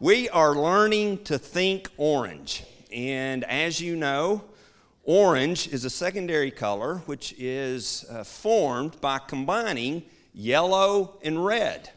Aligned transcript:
We 0.00 0.28
are 0.30 0.56
learning 0.56 1.22
to 1.24 1.38
think 1.38 1.88
orange. 1.96 2.64
And 2.92 3.44
as 3.44 3.80
you 3.80 3.94
know, 3.94 4.42
orange 5.04 5.68
is 5.68 5.84
a 5.84 5.90
secondary 5.90 6.50
color 6.50 6.96
which 7.06 7.32
is 7.38 8.04
uh, 8.10 8.24
formed 8.24 9.00
by 9.00 9.20
combining 9.20 10.02
yellow 10.34 11.20
and 11.22 11.44
red. 11.44 11.90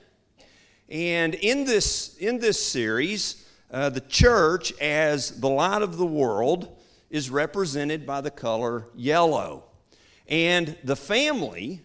And 0.88 1.34
in 1.34 1.66
this, 1.66 2.16
in 2.18 2.38
this 2.38 2.64
series, 2.64 3.48
uh, 3.72 3.90
the 3.90 4.02
church, 4.02 4.80
as 4.80 5.42
the 5.42 5.50
light 5.50 5.82
of 5.82 5.98
the 5.98 6.06
world, 6.06 6.78
is 7.10 7.32
represented 7.32 8.06
by 8.06 8.22
the 8.22 8.32
color 8.32 8.90
yellow. 8.96 9.64
And 10.28 10.78
the 10.84 10.96
family 10.96 11.82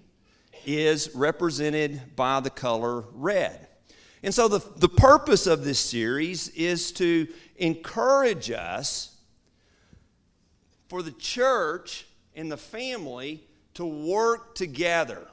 is 0.67 1.11
represented 1.15 2.15
by 2.17 2.41
the 2.41 2.51
color 2.51 3.05
red. 3.15 3.69
And 4.23 4.33
so, 4.33 4.47
the, 4.47 4.61
the 4.77 4.89
purpose 4.89 5.47
of 5.47 5.65
this 5.65 5.81
series 5.81 6.49
is 6.51 6.93
to 6.93 7.27
encourage 7.57 8.51
us 8.51 9.17
for 10.89 11.03
the 11.03 11.13
church 11.13 12.07
and 12.37 12.51
the 12.51 12.57
family 12.57 13.43
to 13.75 13.85
work 13.85 14.55
together, 14.55 15.27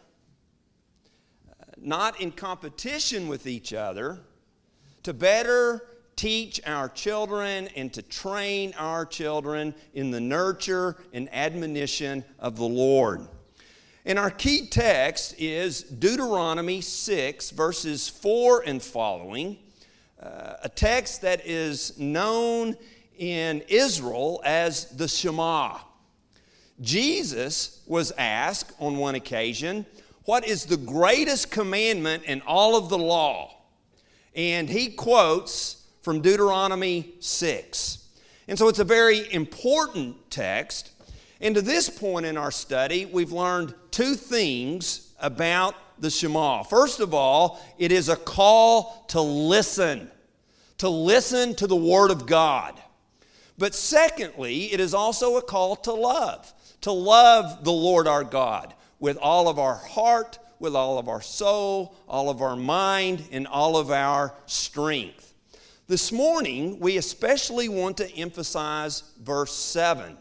not 1.77 2.19
in 2.19 2.31
competition 2.31 3.27
with 3.27 3.45
each 3.45 3.73
other, 3.73 4.19
to 5.03 5.13
better 5.13 5.85
teach 6.15 6.59
our 6.65 6.89
children 6.89 7.69
and 7.75 7.93
to 7.93 8.01
train 8.01 8.73
our 8.77 9.05
children 9.05 9.73
in 9.93 10.11
the 10.11 10.19
nurture 10.19 10.97
and 11.13 11.29
admonition 11.33 12.23
of 12.39 12.57
the 12.57 12.67
Lord. 12.67 13.27
And 14.05 14.17
our 14.17 14.31
key 14.31 14.67
text 14.67 15.35
is 15.37 15.83
Deuteronomy 15.83 16.79
6, 16.79 17.51
verses 17.51 18.07
4 18.07 18.63
and 18.65 18.81
following, 18.81 19.57
uh, 20.21 20.53
a 20.63 20.69
text 20.69 21.21
that 21.21 21.45
is 21.45 21.97
known 21.99 22.77
in 23.17 23.61
Israel 23.67 24.41
as 24.45 24.85
the 24.91 25.07
Shema. 25.07 25.79
Jesus 26.79 27.81
was 27.87 28.13
asked 28.17 28.71
on 28.79 28.97
one 28.97 29.15
occasion, 29.15 29.85
What 30.23 30.47
is 30.47 30.65
the 30.65 30.77
greatest 30.77 31.51
commandment 31.51 32.23
in 32.23 32.41
all 32.47 32.77
of 32.77 32.87
the 32.87 32.97
law? 32.97 33.53
And 34.33 34.69
he 34.69 34.91
quotes 34.91 35.85
from 36.01 36.21
Deuteronomy 36.21 37.15
6. 37.19 38.07
And 38.47 38.57
so 38.57 38.69
it's 38.69 38.79
a 38.79 38.85
very 38.85 39.31
important 39.33 40.31
text 40.31 40.91
and 41.41 41.55
to 41.55 41.61
this 41.61 41.89
point 41.89 42.25
in 42.25 42.37
our 42.37 42.51
study, 42.51 43.05
we've 43.05 43.31
learned 43.31 43.73
two 43.91 44.15
things 44.15 45.13
about 45.19 45.75
the 45.99 46.09
Shema. 46.09 46.63
First 46.63 46.99
of 46.99 47.13
all, 47.13 47.61
it 47.77 47.91
is 47.91 48.09
a 48.09 48.15
call 48.15 49.05
to 49.09 49.21
listen, 49.21 50.11
to 50.79 50.89
listen 50.89 51.55
to 51.55 51.67
the 51.67 51.75
Word 51.75 52.11
of 52.11 52.25
God. 52.25 52.79
But 53.57 53.73
secondly, 53.73 54.65
it 54.73 54.79
is 54.79 54.93
also 54.93 55.37
a 55.37 55.41
call 55.41 55.75
to 55.77 55.93
love, 55.93 56.53
to 56.81 56.91
love 56.91 57.63
the 57.63 57.71
Lord 57.71 58.07
our 58.07 58.23
God 58.23 58.73
with 58.99 59.17
all 59.17 59.47
of 59.47 59.59
our 59.59 59.75
heart, 59.75 60.39
with 60.59 60.75
all 60.75 60.97
of 60.97 61.07
our 61.07 61.21
soul, 61.21 61.95
all 62.07 62.29
of 62.29 62.41
our 62.41 62.55
mind, 62.55 63.23
and 63.31 63.47
all 63.47 63.77
of 63.77 63.91
our 63.91 64.33
strength. 64.45 65.33
This 65.87 66.11
morning, 66.11 66.79
we 66.79 66.97
especially 66.97 67.69
want 67.69 67.97
to 67.97 68.11
emphasize 68.15 69.03
verse 69.21 69.53
7 69.53 70.17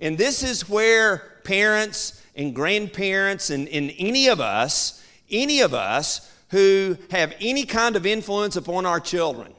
and 0.00 0.16
this 0.16 0.42
is 0.42 0.68
where 0.68 1.40
parents 1.44 2.22
and 2.36 2.54
grandparents 2.54 3.50
and, 3.50 3.68
and 3.68 3.92
any 3.98 4.28
of 4.28 4.40
us, 4.40 5.04
any 5.30 5.60
of 5.60 5.74
us 5.74 6.32
who 6.50 6.96
have 7.10 7.34
any 7.40 7.64
kind 7.64 7.96
of 7.96 8.06
influence 8.06 8.56
upon 8.56 8.86
our 8.86 9.00
children, 9.00 9.52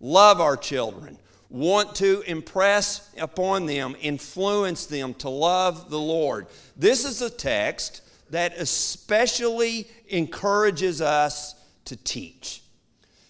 love 0.00 0.40
our 0.40 0.56
children, 0.56 1.18
want 1.50 1.94
to 1.96 2.22
impress 2.22 3.10
upon 3.16 3.66
them, 3.66 3.96
influence 4.00 4.86
them 4.86 5.14
to 5.14 5.28
love 5.28 5.90
the 5.90 5.98
Lord. 5.98 6.46
This 6.76 7.04
is 7.04 7.22
a 7.22 7.30
text 7.30 8.02
that 8.30 8.56
especially 8.58 9.86
encourages 10.08 11.00
us 11.00 11.54
to 11.86 11.96
teach, 11.96 12.62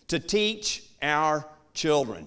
to 0.09 0.19
teach 0.19 0.85
our 1.01 1.47
children. 1.75 2.27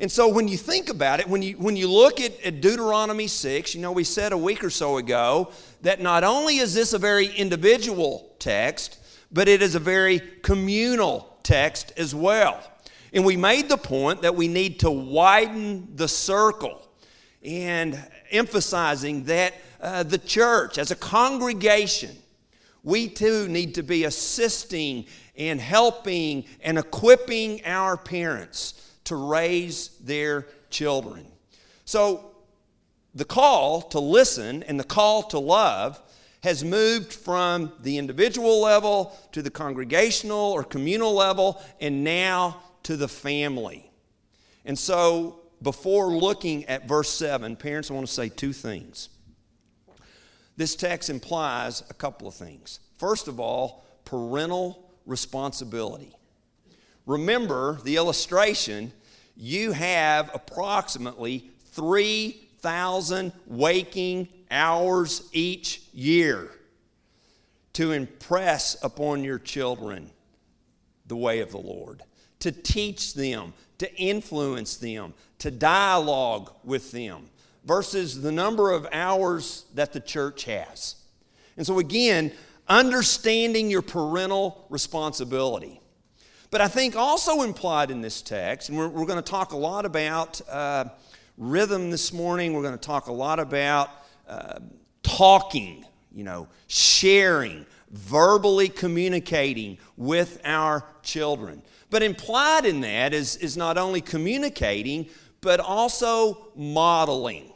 And 0.00 0.10
so 0.10 0.28
when 0.28 0.48
you 0.48 0.56
think 0.56 0.88
about 0.88 1.20
it, 1.20 1.28
when 1.28 1.42
you, 1.42 1.58
when 1.58 1.76
you 1.76 1.86
look 1.86 2.22
at, 2.22 2.40
at 2.40 2.62
Deuteronomy 2.62 3.26
6, 3.26 3.74
you 3.74 3.82
know, 3.82 3.92
we 3.92 4.02
said 4.02 4.32
a 4.32 4.38
week 4.38 4.64
or 4.64 4.70
so 4.70 4.96
ago 4.96 5.52
that 5.82 6.00
not 6.00 6.24
only 6.24 6.56
is 6.56 6.72
this 6.72 6.94
a 6.94 6.98
very 6.98 7.26
individual 7.26 8.34
text, 8.38 8.98
but 9.30 9.46
it 9.46 9.60
is 9.60 9.74
a 9.74 9.78
very 9.78 10.18
communal 10.40 11.36
text 11.42 11.92
as 11.98 12.14
well. 12.14 12.62
And 13.12 13.26
we 13.26 13.36
made 13.36 13.68
the 13.68 13.76
point 13.76 14.22
that 14.22 14.34
we 14.34 14.48
need 14.48 14.80
to 14.80 14.90
widen 14.90 15.94
the 15.96 16.08
circle 16.08 16.80
and 17.44 18.02
emphasizing 18.30 19.24
that 19.24 19.52
uh, 19.82 20.02
the 20.02 20.18
church, 20.18 20.78
as 20.78 20.90
a 20.90 20.96
congregation, 20.96 22.16
we 22.82 23.06
too 23.06 23.48
need 23.48 23.74
to 23.74 23.82
be 23.82 24.04
assisting 24.04 25.04
and 25.36 25.60
helping 25.60 26.46
and 26.62 26.78
equipping 26.78 27.62
our 27.66 27.98
parents 27.98 28.89
to 29.04 29.16
raise 29.16 29.88
their 29.98 30.46
children. 30.70 31.26
So 31.84 32.34
the 33.14 33.24
call 33.24 33.82
to 33.82 34.00
listen 34.00 34.62
and 34.62 34.78
the 34.78 34.84
call 34.84 35.24
to 35.24 35.38
love 35.38 36.00
has 36.42 36.64
moved 36.64 37.12
from 37.12 37.72
the 37.80 37.98
individual 37.98 38.60
level 38.60 39.16
to 39.32 39.42
the 39.42 39.50
congregational 39.50 40.52
or 40.52 40.64
communal 40.64 41.12
level 41.12 41.62
and 41.80 42.02
now 42.02 42.62
to 42.84 42.96
the 42.96 43.08
family. 43.08 43.90
And 44.64 44.78
so 44.78 45.40
before 45.62 46.08
looking 46.08 46.64
at 46.66 46.88
verse 46.88 47.10
7, 47.10 47.56
parents, 47.56 47.90
I 47.90 47.94
want 47.94 48.06
to 48.06 48.12
say 48.12 48.28
two 48.28 48.52
things. 48.52 49.10
This 50.56 50.74
text 50.74 51.10
implies 51.10 51.82
a 51.90 51.94
couple 51.94 52.28
of 52.28 52.34
things. 52.34 52.80
First 52.98 53.28
of 53.28 53.40
all, 53.40 53.84
parental 54.04 54.90
responsibility. 55.06 56.14
Remember 57.06 57.78
the 57.82 57.96
illustration 57.96 58.92
you 59.36 59.72
have 59.72 60.30
approximately 60.34 61.50
3,000 61.72 63.32
waking 63.46 64.28
hours 64.50 65.28
each 65.32 65.82
year 65.92 66.50
to 67.72 67.92
impress 67.92 68.82
upon 68.82 69.24
your 69.24 69.38
children 69.38 70.10
the 71.06 71.16
way 71.16 71.40
of 71.40 71.50
the 71.50 71.58
Lord, 71.58 72.02
to 72.40 72.52
teach 72.52 73.14
them, 73.14 73.54
to 73.78 73.92
influence 73.96 74.76
them, 74.76 75.14
to 75.38 75.50
dialogue 75.50 76.52
with 76.62 76.92
them, 76.92 77.30
versus 77.64 78.20
the 78.20 78.32
number 78.32 78.72
of 78.72 78.86
hours 78.92 79.64
that 79.74 79.92
the 79.92 80.00
church 80.00 80.44
has. 80.44 80.96
And 81.56 81.66
so, 81.66 81.78
again, 81.78 82.32
understanding 82.68 83.70
your 83.70 83.82
parental 83.82 84.66
responsibility. 84.70 85.79
But 86.50 86.60
I 86.60 86.66
think 86.66 86.96
also 86.96 87.42
implied 87.42 87.92
in 87.92 88.00
this 88.00 88.22
text, 88.22 88.68
and 88.68 88.78
we're, 88.78 88.88
we're 88.88 89.06
going 89.06 89.22
to 89.22 89.30
talk 89.30 89.52
a 89.52 89.56
lot 89.56 89.86
about 89.86 90.40
uh, 90.48 90.86
rhythm 91.38 91.90
this 91.90 92.12
morning, 92.12 92.52
we're 92.54 92.62
going 92.62 92.76
to 92.76 92.86
talk 92.86 93.06
a 93.06 93.12
lot 93.12 93.38
about 93.38 93.88
uh, 94.28 94.58
talking, 95.04 95.84
you 96.12 96.24
know, 96.24 96.48
sharing, 96.66 97.66
verbally 97.92 98.68
communicating 98.68 99.78
with 99.96 100.40
our 100.44 100.84
children. 101.02 101.62
But 101.88 102.02
implied 102.02 102.66
in 102.66 102.80
that 102.80 103.14
is, 103.14 103.36
is 103.36 103.56
not 103.56 103.78
only 103.78 104.00
communicating, 104.00 105.08
but 105.40 105.60
also 105.60 106.48
modeling. 106.56 107.52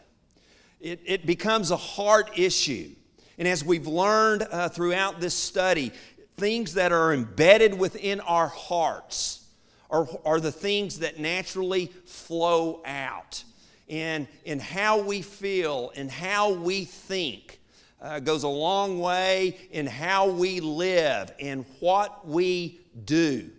It, 0.80 1.00
it 1.04 1.26
becomes 1.26 1.72
a 1.72 1.76
heart 1.76 2.38
issue. 2.38 2.90
And 3.38 3.48
as 3.48 3.64
we've 3.64 3.88
learned 3.88 4.46
uh, 4.50 4.68
throughout 4.68 5.20
this 5.20 5.34
study, 5.34 5.92
things 6.36 6.74
that 6.74 6.92
are 6.92 7.12
embedded 7.12 7.78
within 7.78 8.20
our 8.20 8.48
hearts 8.48 9.44
are, 9.90 10.08
are 10.24 10.40
the 10.40 10.52
things 10.52 11.00
that 11.00 11.18
naturally 11.18 11.86
flow 12.04 12.82
out. 12.84 13.44
And, 13.88 14.26
and 14.46 14.62
how 14.62 15.02
we 15.02 15.20
feel 15.20 15.92
and 15.94 16.10
how 16.10 16.54
we 16.54 16.84
think 16.84 17.60
uh, 18.00 18.18
goes 18.20 18.42
a 18.42 18.48
long 18.48 18.98
way 18.98 19.58
in 19.70 19.86
how 19.86 20.28
we 20.28 20.60
live 20.60 21.30
and 21.38 21.66
what 21.80 22.26
we 22.26 22.80
do. 23.04 23.50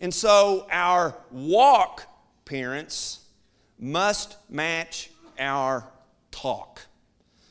And 0.00 0.12
so 0.12 0.66
our 0.70 1.16
walk, 1.30 2.06
parents, 2.44 3.20
must 3.78 4.36
match 4.50 5.10
our 5.38 5.86
talk. 6.32 6.86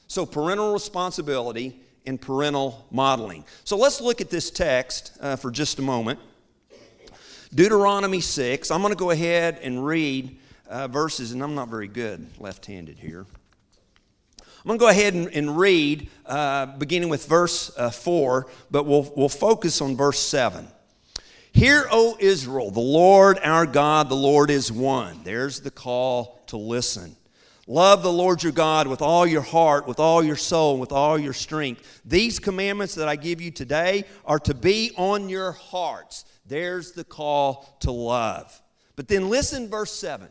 So 0.08 0.26
parental 0.26 0.74
responsibility 0.74 1.81
in 2.06 2.18
parental 2.18 2.86
modeling. 2.92 3.46
So 3.64 3.78
let's 3.78 4.02
look 4.02 4.22
at 4.22 4.30
this 4.30 4.50
text 4.50 5.18
uh, 5.22 5.36
for 5.36 5.52
just 5.52 5.80
a 5.80 5.82
moment. 5.82 6.20
Deuteronomy 7.54 8.22
6. 8.22 8.72
I'm 8.72 8.82
going 8.82 8.94
to 8.94 8.98
go 8.98 9.12
ahead 9.12 9.60
and 9.62 9.86
read 9.86 10.38
uh, 10.70 10.88
verses, 10.88 11.34
and 11.34 11.44
I'm 11.44 11.54
not 11.54 11.68
very 11.68 11.88
good 11.88 12.26
left 12.40 12.66
handed 12.66 12.98
here. 12.98 13.26
I'm 14.40 14.68
going 14.68 14.80
to 14.80 14.84
go 14.84 14.90
ahead 14.90 15.16
and, 15.16 15.28
and 15.30 15.58
read 15.58 16.10
uh, 16.26 16.68
beginning 16.68 17.10
with 17.10 17.28
verse 17.28 17.72
uh, 17.78 17.90
4, 17.90 18.48
but 18.70 18.86
we'll, 18.86 19.12
we'll 19.18 19.30
focus 19.30 19.82
on 19.82 19.98
verse 19.98 20.20
7. 20.20 20.68
Hear, 21.52 21.88
O 21.92 22.16
Israel, 22.20 22.72
the 22.72 22.80
Lord 22.80 23.38
our 23.44 23.66
God, 23.66 24.08
the 24.08 24.16
Lord 24.16 24.50
is 24.50 24.72
one. 24.72 25.22
There's 25.24 25.60
the 25.60 25.72
call 25.72 26.42
to 26.48 26.58
listen. 26.58 27.18
Love 27.68 28.04
the 28.04 28.12
Lord 28.12 28.42
your 28.42 28.52
God 28.52 28.88
with 28.88 29.02
all 29.02 29.26
your 29.26 29.42
heart, 29.42 29.88
with 29.88 30.00
all 30.00 30.24
your 30.24 30.36
soul, 30.36 30.78
with 30.78 30.92
all 30.92 31.18
your 31.18 31.34
strength. 31.34 32.02
These 32.04 32.40
commandments 32.40 32.96
that 32.96 33.08
I 33.08 33.16
give 33.16 33.40
you 33.40 33.52
today 33.52 34.06
are 34.26 34.40
to 34.40 34.54
be 34.54 34.92
on 34.98 35.30
your 35.30 35.52
hearts. 35.52 36.26
There's 36.46 36.92
the 36.92 37.04
call 37.04 37.78
to 37.82 37.92
love. 37.92 38.62
But 38.96 39.08
then 39.08 39.30
listen, 39.30 39.70
verse 39.70 39.94
7. 39.94 40.28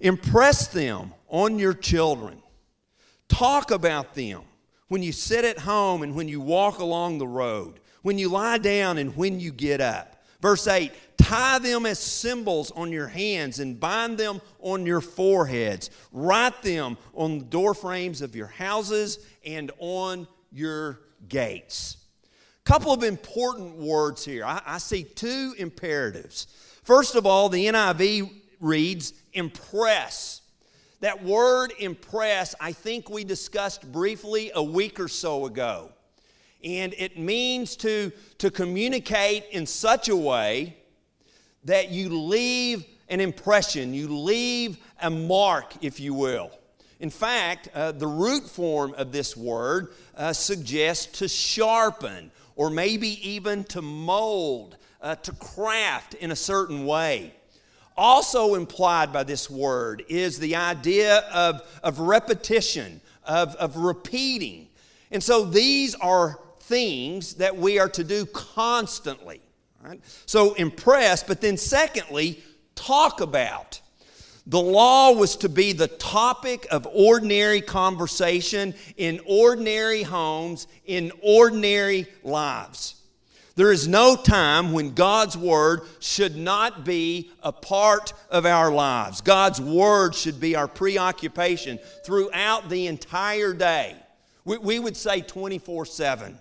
Impress 0.00 0.68
them 0.68 1.12
on 1.28 1.58
your 1.58 1.74
children. 1.74 2.42
Talk 3.28 3.70
about 3.70 4.14
them 4.14 4.42
when 4.88 5.02
you 5.02 5.12
sit 5.12 5.44
at 5.44 5.58
home 5.58 6.02
and 6.02 6.14
when 6.14 6.28
you 6.28 6.40
walk 6.40 6.78
along 6.78 7.18
the 7.18 7.26
road, 7.26 7.80
when 8.02 8.18
you 8.18 8.28
lie 8.28 8.58
down 8.58 8.96
and 8.98 9.14
when 9.16 9.38
you 9.38 9.52
get 9.52 9.80
up. 9.80 10.17
Verse 10.40 10.66
8 10.66 10.92
Tie 11.18 11.58
them 11.58 11.84
as 11.84 11.98
symbols 11.98 12.70
on 12.70 12.92
your 12.92 13.08
hands 13.08 13.58
and 13.58 13.78
bind 13.78 14.16
them 14.18 14.40
on 14.60 14.86
your 14.86 15.00
foreheads. 15.00 15.90
Write 16.12 16.62
them 16.62 16.96
on 17.14 17.38
the 17.38 17.44
door 17.44 17.74
frames 17.74 18.22
of 18.22 18.36
your 18.36 18.46
houses 18.46 19.18
and 19.44 19.70
on 19.78 20.26
your 20.52 21.00
gates. 21.28 21.96
Couple 22.64 22.92
of 22.92 23.02
important 23.02 23.76
words 23.76 24.24
here. 24.24 24.44
I, 24.44 24.62
I 24.64 24.78
see 24.78 25.02
two 25.02 25.54
imperatives. 25.58 26.46
First 26.82 27.14
of 27.14 27.26
all, 27.26 27.48
the 27.48 27.66
NIV 27.66 28.30
reads 28.60 29.12
impress. 29.32 30.42
That 31.00 31.22
word 31.22 31.72
impress, 31.78 32.54
I 32.60 32.72
think 32.72 33.08
we 33.08 33.24
discussed 33.24 33.90
briefly 33.90 34.50
a 34.54 34.62
week 34.62 35.00
or 35.00 35.08
so 35.08 35.46
ago. 35.46 35.92
And 36.64 36.94
it 36.98 37.18
means 37.18 37.76
to, 37.76 38.10
to 38.38 38.50
communicate 38.50 39.44
in 39.52 39.66
such 39.66 40.08
a 40.08 40.16
way 40.16 40.76
that 41.64 41.90
you 41.90 42.08
leave 42.08 42.84
an 43.08 43.20
impression, 43.20 43.94
you 43.94 44.08
leave 44.08 44.78
a 45.00 45.10
mark, 45.10 45.74
if 45.82 46.00
you 46.00 46.14
will. 46.14 46.50
In 47.00 47.10
fact, 47.10 47.68
uh, 47.74 47.92
the 47.92 48.06
root 48.06 48.42
form 48.44 48.94
of 48.96 49.12
this 49.12 49.36
word 49.36 49.92
uh, 50.16 50.32
suggests 50.32 51.18
to 51.18 51.28
sharpen 51.28 52.32
or 52.56 52.70
maybe 52.70 53.28
even 53.28 53.62
to 53.64 53.80
mold, 53.80 54.76
uh, 55.00 55.14
to 55.14 55.32
craft 55.32 56.14
in 56.14 56.32
a 56.32 56.36
certain 56.36 56.84
way. 56.84 57.32
Also 57.96 58.56
implied 58.56 59.12
by 59.12 59.22
this 59.22 59.48
word 59.48 60.04
is 60.08 60.38
the 60.38 60.56
idea 60.56 61.18
of, 61.32 61.62
of 61.82 62.00
repetition, 62.00 63.00
of, 63.24 63.54
of 63.56 63.76
repeating. 63.76 64.68
And 65.10 65.22
so 65.22 65.44
these 65.44 65.94
are 65.96 66.38
things 66.68 67.34
that 67.34 67.56
we 67.56 67.78
are 67.78 67.88
to 67.88 68.04
do 68.04 68.26
constantly. 68.26 69.40
Right? 69.82 70.00
So 70.26 70.54
impress, 70.54 71.22
but 71.22 71.40
then 71.40 71.56
secondly, 71.56 72.42
talk 72.74 73.20
about. 73.20 73.80
The 74.46 74.60
law 74.60 75.12
was 75.12 75.36
to 75.36 75.48
be 75.48 75.72
the 75.72 75.88
topic 75.88 76.66
of 76.70 76.86
ordinary 76.92 77.60
conversation 77.60 78.74
in 78.96 79.20
ordinary 79.26 80.02
homes, 80.02 80.66
in 80.86 81.12
ordinary 81.22 82.06
lives. 82.22 82.94
There 83.56 83.72
is 83.72 83.88
no 83.88 84.16
time 84.16 84.72
when 84.72 84.94
God's 84.94 85.36
Word 85.36 85.82
should 85.98 86.36
not 86.36 86.84
be 86.84 87.30
a 87.42 87.52
part 87.52 88.12
of 88.30 88.46
our 88.46 88.70
lives. 88.70 89.20
God's 89.20 89.60
Word 89.60 90.14
should 90.14 90.40
be 90.40 90.54
our 90.54 90.68
preoccupation 90.68 91.78
throughout 92.04 92.70
the 92.70 92.86
entire 92.86 93.52
day. 93.52 93.96
We, 94.44 94.58
we 94.58 94.78
would 94.78 94.96
say 94.96 95.20
24 95.20 95.86
7. 95.86 96.38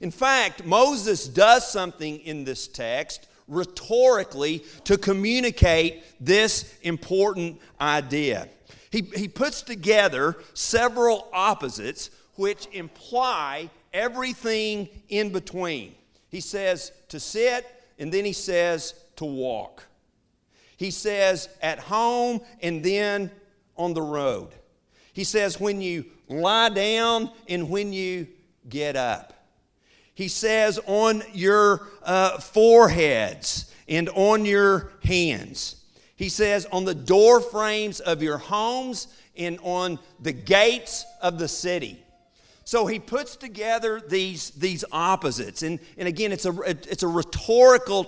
In 0.00 0.10
fact, 0.10 0.64
Moses 0.64 1.26
does 1.26 1.70
something 1.70 2.20
in 2.20 2.44
this 2.44 2.68
text 2.68 3.28
rhetorically 3.46 4.64
to 4.84 4.96
communicate 4.96 6.04
this 6.20 6.74
important 6.82 7.60
idea. 7.80 8.48
He, 8.90 9.02
he 9.14 9.28
puts 9.28 9.62
together 9.62 10.36
several 10.54 11.28
opposites 11.32 12.10
which 12.36 12.66
imply 12.72 13.70
everything 13.92 14.88
in 15.08 15.30
between. 15.30 15.94
He 16.28 16.40
says 16.40 16.92
to 17.08 17.20
sit, 17.20 17.66
and 17.98 18.12
then 18.12 18.24
he 18.24 18.32
says 18.32 18.94
to 19.16 19.24
walk. 19.24 19.84
He 20.76 20.90
says 20.90 21.48
at 21.62 21.78
home 21.78 22.40
and 22.60 22.82
then 22.82 23.30
on 23.76 23.94
the 23.94 24.02
road. 24.02 24.48
He 25.12 25.24
says 25.24 25.60
when 25.60 25.80
you 25.80 26.06
lie 26.28 26.70
down 26.70 27.30
and 27.48 27.70
when 27.70 27.92
you 27.92 28.26
get 28.68 28.96
up. 28.96 29.32
He 30.14 30.28
says, 30.28 30.78
on 30.86 31.22
your 31.32 31.88
uh, 32.02 32.38
foreheads 32.38 33.72
and 33.88 34.08
on 34.10 34.44
your 34.44 34.92
hands. 35.02 35.76
He 36.16 36.28
says, 36.28 36.66
on 36.66 36.84
the 36.84 36.94
door 36.94 37.40
frames 37.40 38.00
of 38.00 38.22
your 38.22 38.38
homes 38.38 39.08
and 39.36 39.58
on 39.62 39.98
the 40.20 40.32
gates 40.32 41.04
of 41.20 41.38
the 41.38 41.48
city. 41.48 42.00
So 42.64 42.86
he 42.86 42.98
puts 42.98 43.36
together 43.36 44.00
these, 44.00 44.50
these 44.50 44.84
opposites. 44.90 45.62
And, 45.62 45.80
and 45.98 46.08
again, 46.08 46.32
it's 46.32 46.46
a, 46.46 46.60
it's 46.62 47.02
a 47.02 47.08
rhetorical 47.08 48.04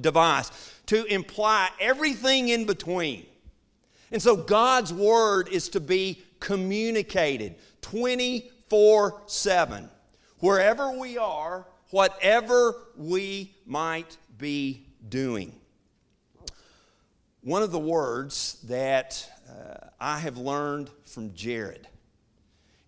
device 0.00 0.50
to 0.86 1.04
imply 1.04 1.68
everything 1.78 2.48
in 2.48 2.64
between. 2.64 3.26
And 4.10 4.20
so 4.20 4.34
God's 4.34 4.92
word 4.92 5.48
is 5.48 5.68
to 5.70 5.80
be 5.80 6.22
communicated 6.40 7.56
24 7.82 9.22
7 9.26 9.90
wherever 10.40 10.90
we 10.90 11.18
are, 11.18 11.66
whatever 11.90 12.74
we 12.96 13.54
might 13.66 14.16
be 14.36 14.86
doing. 15.08 15.52
One 17.42 17.62
of 17.62 17.70
the 17.70 17.78
words 17.78 18.58
that 18.64 19.28
uh, 19.48 19.88
I 20.00 20.18
have 20.18 20.36
learned 20.36 20.90
from 21.04 21.34
Jared 21.34 21.88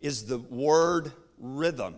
is 0.00 0.26
the 0.26 0.38
word 0.38 1.12
rhythm. 1.38 1.94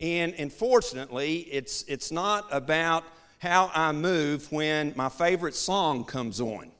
And 0.00 0.34
unfortunately, 0.34 1.38
it's, 1.50 1.82
it's 1.88 2.12
not 2.12 2.46
about 2.50 3.04
how 3.38 3.70
I 3.74 3.92
move 3.92 4.50
when 4.52 4.92
my 4.96 5.08
favorite 5.08 5.54
song 5.54 6.04
comes 6.04 6.40
on. 6.40 6.70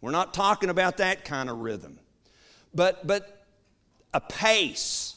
We're 0.00 0.10
not 0.10 0.34
talking 0.34 0.68
about 0.68 0.98
that 0.98 1.24
kind 1.24 1.48
of 1.48 1.58
rhythm. 1.58 1.98
But, 2.74 3.06
but 3.06 3.46
a 4.12 4.20
pace, 4.20 5.13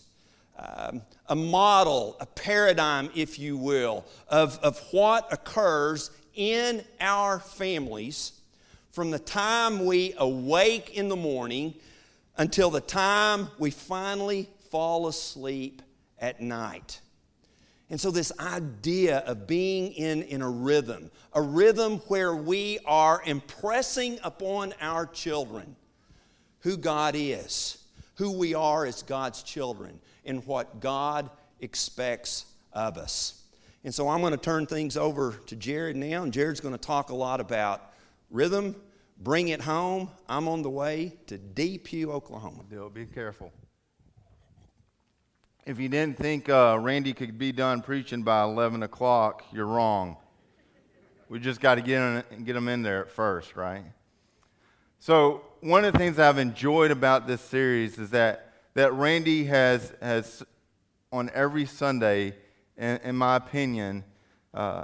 um, 0.57 1.01
a 1.27 1.35
model, 1.35 2.17
a 2.19 2.25
paradigm, 2.25 3.09
if 3.15 3.37
you 3.37 3.57
will, 3.57 4.05
of, 4.27 4.59
of 4.59 4.79
what 4.91 5.31
occurs 5.31 6.11
in 6.33 6.83
our 6.99 7.39
families 7.39 8.33
from 8.91 9.11
the 9.11 9.19
time 9.19 9.85
we 9.85 10.13
awake 10.17 10.97
in 10.97 11.09
the 11.09 11.15
morning 11.15 11.75
until 12.37 12.69
the 12.69 12.81
time 12.81 13.47
we 13.59 13.69
finally 13.69 14.49
fall 14.71 15.07
asleep 15.07 15.81
at 16.19 16.41
night. 16.41 17.01
And 17.89 18.01
so, 18.01 18.11
this 18.11 18.31
idea 18.39 19.19
of 19.19 19.47
being 19.47 19.93
in, 19.93 20.23
in 20.23 20.41
a 20.41 20.49
rhythm, 20.49 21.09
a 21.33 21.41
rhythm 21.41 21.99
where 22.07 22.35
we 22.35 22.79
are 22.85 23.21
impressing 23.25 24.19
upon 24.23 24.73
our 24.81 25.05
children 25.05 25.75
who 26.61 26.75
God 26.75 27.15
is, 27.15 27.77
who 28.15 28.37
we 28.37 28.53
are 28.53 28.85
as 28.85 29.03
God's 29.03 29.41
children, 29.41 29.99
and 30.27 30.45
what 30.45 30.79
God 30.79 31.29
expects 31.59 32.45
of 32.73 32.97
us. 32.97 33.41
And 33.83 33.93
so 33.93 34.09
I'm 34.09 34.21
going 34.21 34.31
to 34.31 34.37
turn 34.37 34.65
things 34.65 34.97
over 34.97 35.33
to 35.47 35.55
Jared 35.55 35.95
now, 35.95 36.23
and 36.23 36.33
Jared's 36.33 36.59
going 36.59 36.73
to 36.73 36.79
talk 36.79 37.09
a 37.09 37.15
lot 37.15 37.39
about 37.39 37.93
rhythm, 38.29 38.75
bring 39.19 39.47
it 39.47 39.61
home. 39.61 40.09
I'm 40.27 40.47
on 40.47 40.61
the 40.61 40.69
way 40.69 41.13
to 41.27 41.37
Depew, 41.37 42.11
Oklahoma. 42.11 42.63
Bill, 42.69 42.89
be 42.89 43.05
careful. 43.05 43.51
If 45.65 45.79
you 45.79 45.89
didn't 45.89 46.17
think 46.17 46.49
uh, 46.49 46.77
Randy 46.79 47.13
could 47.13 47.37
be 47.37 47.51
done 47.51 47.81
preaching 47.81 48.23
by 48.23 48.43
11 48.43 48.83
o'clock, 48.83 49.43
you're 49.51 49.65
wrong. 49.65 50.17
We 51.29 51.39
just 51.39 51.59
got 51.59 51.75
to 51.75 51.81
get 51.81 51.99
him, 51.99 52.43
get 52.45 52.55
him 52.55 52.69
in 52.69 52.83
there 52.83 53.01
at 53.01 53.11
first, 53.11 53.55
right? 53.55 53.83
So, 54.99 55.41
one 55.59 55.83
of 55.83 55.93
the 55.93 55.99
things 55.99 56.19
I've 56.19 56.37
enjoyed 56.37 56.91
about 56.91 57.27
this 57.27 57.41
series 57.41 57.97
is 57.97 58.11
that 58.11 58.46
that 58.77 58.93
Randy 58.93 59.45
has, 59.45 59.91
has 60.03 60.43
on 61.11 61.31
every 61.33 61.65
Sunday, 61.65 62.35
in, 62.77 62.99
in 63.03 63.15
my 63.15 63.35
opinion, 63.35 64.03
uh, 64.53 64.83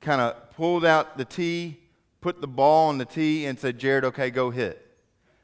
kind 0.00 0.20
of 0.20 0.52
pulled 0.52 0.84
out 0.84 1.18
the 1.18 1.24
tee, 1.24 1.80
put 2.20 2.40
the 2.40 2.46
ball 2.46 2.90
on 2.90 2.98
the 2.98 3.04
tee, 3.04 3.46
and 3.46 3.58
said, 3.58 3.80
Jared, 3.80 4.04
okay, 4.04 4.30
go 4.30 4.50
hit. 4.50 4.86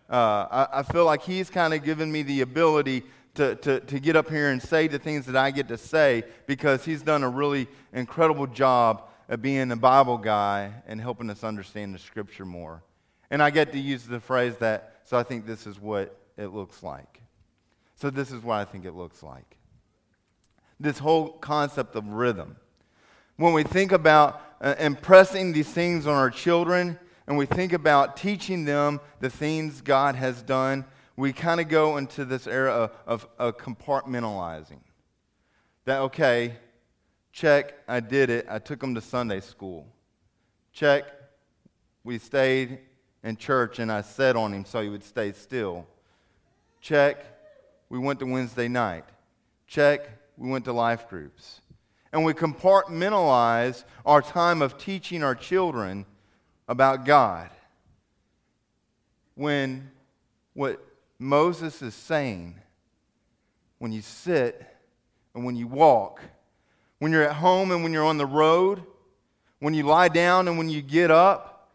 Uh, 0.09 0.14
I, 0.49 0.69
I, 0.75 0.83
feel 0.85 1.07
like 1.07 1.23
he's 1.23 1.50
kind 1.50 1.75
of 1.75 1.83
given 1.83 2.12
me 2.12 2.23
the 2.23 2.43
ability 2.43 3.02
to, 3.35 3.57
to, 3.57 3.81
to 3.81 3.99
get 3.99 4.14
up 4.14 4.31
here 4.31 4.50
and 4.50 4.62
say 4.62 4.87
the 4.87 5.00
things 5.00 5.26
that 5.26 5.35
I 5.35 5.50
get 5.50 5.67
to 5.67 5.76
say 5.76 6.23
because 6.47 6.85
he's 6.85 7.02
done 7.02 7.25
a 7.25 7.28
really 7.28 7.67
incredible 7.93 8.47
job 8.47 9.09
of 9.28 9.43
being 9.43 9.73
a 9.73 9.76
Bible 9.76 10.19
guy 10.19 10.73
and 10.87 11.00
helping 11.00 11.31
us 11.31 11.43
understand 11.43 11.97
the 11.97 11.99
scripture 11.99 12.45
more. 12.45 12.81
And 13.28 13.43
I 13.43 13.50
get 13.50 13.73
to 13.73 13.78
use 13.81 14.05
the 14.05 14.21
phrase 14.21 14.55
that, 14.59 15.00
so 15.02 15.19
I 15.19 15.25
think 15.25 15.47
this 15.47 15.67
is 15.67 15.81
what 15.81 16.17
it 16.37 16.55
looks 16.55 16.85
like. 16.85 17.23
So, 17.99 18.11
this 18.11 18.31
is 18.31 18.43
what 18.43 18.59
I 18.59 18.64
think 18.64 18.85
it 18.85 18.95
looks 18.95 19.23
like 19.23 19.59
this 20.81 20.99
whole 20.99 21.31
concept 21.31 21.97
of 21.97 22.07
rhythm. 22.09 22.57
when 23.37 23.52
we 23.52 23.62
think 23.62 23.93
about 23.93 24.40
uh, 24.61 24.75
impressing 24.78 25.52
these 25.52 25.69
things 25.69 26.07
on 26.07 26.14
our 26.14 26.31
children 26.31 26.99
and 27.26 27.37
we 27.37 27.47
think 27.47 27.73
about 27.73 28.17
teaching 28.17 28.64
them 28.64 29.00
the 29.21 29.31
things 29.31 29.81
God 29.81 30.14
has 30.17 30.43
done, 30.43 30.85
we 31.17 31.33
kind 31.33 31.61
of 31.61 31.69
go 31.69 31.97
into 31.97 32.25
this 32.25 32.47
era 32.47 32.73
of, 32.73 32.93
of, 33.07 33.28
of 33.38 33.59
compartmentalizing. 33.59 34.81
That, 35.85 36.00
okay, 36.00 36.57
check, 37.33 37.75
I 37.87 38.00
did 38.00 38.31
it. 38.31 38.47
I 38.49 38.59
took 38.59 38.81
them 38.81 38.95
to 38.95 39.00
Sunday 39.00 39.40
school. 39.40 39.87
Check, 40.73 41.05
we 42.02 42.19
stayed 42.19 42.78
in 43.23 43.37
church 43.37 43.78
and 43.78 43.90
I 43.90 44.02
sat 44.02 44.37
on 44.37 44.52
him 44.52 44.64
so 44.64 44.81
he 44.81 44.88
would 44.88 45.05
stay 45.05 45.33
still. 45.33 45.87
Check, 46.81 47.25
we 47.88 47.99
went 47.99 48.21
to 48.21 48.26
Wednesday 48.26 48.68
night. 48.68 49.04
Check, 49.66 50.09
we 50.37 50.50
went 50.50 50.64
to 50.66 50.73
life 50.73 51.09
groups. 51.09 51.61
And 52.12 52.25
we 52.25 52.33
compartmentalize 52.33 53.85
our 54.07 54.23
time 54.23 54.62
of 54.62 54.78
teaching 54.78 55.23
our 55.23 55.35
children 55.35 56.07
about 56.68 57.04
God. 57.04 57.50
When 59.35 59.90
what 60.54 60.85
Moses 61.18 61.83
is 61.83 61.95
saying, 61.95 62.57
when 63.78 63.92
you 63.92 64.02
sit 64.02 64.64
and 65.35 65.45
when 65.45 65.57
you 65.57 65.66
walk, 65.66 66.21
when 66.99 67.12
you're 67.12 67.23
at 67.23 67.37
home 67.37 67.71
and 67.71 67.83
when 67.83 67.92
you're 67.92 68.04
on 68.04 68.18
the 68.18 68.26
road, 68.26 68.83
when 69.61 69.75
you 69.75 69.85
lie 69.85 70.09
down 70.09 70.49
and 70.49 70.59
when 70.59 70.68
you 70.68 70.83
get 70.83 71.11
up, 71.11 71.68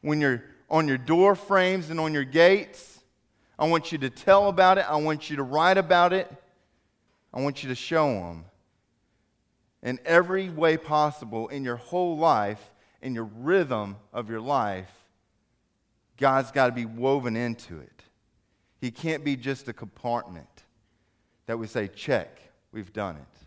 when 0.00 0.20
you're 0.20 0.44
on 0.70 0.88
your 0.88 0.98
door 0.98 1.34
frames 1.34 1.90
and 1.90 1.98
on 1.98 2.12
your 2.12 2.24
gates, 2.24 2.93
I 3.58 3.66
want 3.66 3.92
you 3.92 3.98
to 3.98 4.10
tell 4.10 4.48
about 4.48 4.78
it. 4.78 4.86
I 4.88 4.96
want 4.96 5.30
you 5.30 5.36
to 5.36 5.42
write 5.42 5.78
about 5.78 6.12
it. 6.12 6.30
I 7.32 7.40
want 7.40 7.62
you 7.62 7.68
to 7.68 7.74
show 7.74 8.08
them 8.08 8.44
in 9.82 10.00
every 10.04 10.48
way 10.48 10.76
possible 10.76 11.48
in 11.48 11.62
your 11.62 11.76
whole 11.76 12.16
life, 12.16 12.72
in 13.02 13.14
your 13.14 13.24
rhythm 13.24 13.96
of 14.12 14.30
your 14.30 14.40
life. 14.40 14.90
God's 16.16 16.50
got 16.50 16.66
to 16.66 16.72
be 16.72 16.86
woven 16.86 17.36
into 17.36 17.78
it. 17.80 18.02
He 18.80 18.90
can't 18.90 19.24
be 19.24 19.36
just 19.36 19.68
a 19.68 19.72
compartment 19.72 20.64
that 21.46 21.58
we 21.58 21.66
say, 21.66 21.88
check, 21.88 22.40
we've 22.72 22.92
done 22.92 23.16
it. 23.16 23.44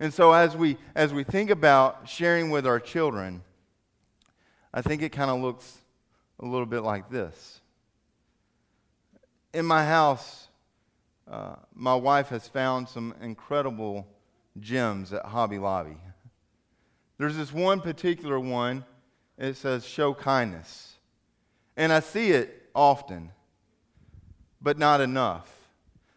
And 0.00 0.12
so 0.12 0.32
as 0.32 0.56
we 0.56 0.76
as 0.96 1.14
we 1.14 1.22
think 1.22 1.50
about 1.50 2.08
sharing 2.08 2.50
with 2.50 2.66
our 2.66 2.80
children, 2.80 3.42
I 4.74 4.82
think 4.82 5.00
it 5.02 5.10
kind 5.10 5.30
of 5.30 5.40
looks 5.40 5.78
a 6.40 6.44
little 6.44 6.66
bit 6.66 6.80
like 6.80 7.08
this. 7.08 7.61
In 9.54 9.66
my 9.66 9.84
house, 9.84 10.48
uh, 11.30 11.56
my 11.74 11.94
wife 11.94 12.28
has 12.28 12.48
found 12.48 12.88
some 12.88 13.14
incredible 13.20 14.06
gems 14.60 15.12
at 15.12 15.24
Hobby 15.24 15.58
Lobby. 15.58 15.96
There's 17.18 17.36
this 17.36 17.52
one 17.52 17.80
particular 17.80 18.40
one, 18.40 18.84
it 19.38 19.56
says 19.56 19.86
show 19.86 20.14
kindness. 20.14 20.94
And 21.76 21.92
I 21.92 22.00
see 22.00 22.32
it 22.32 22.70
often, 22.74 23.30
but 24.60 24.78
not 24.78 25.00
enough. 25.00 25.50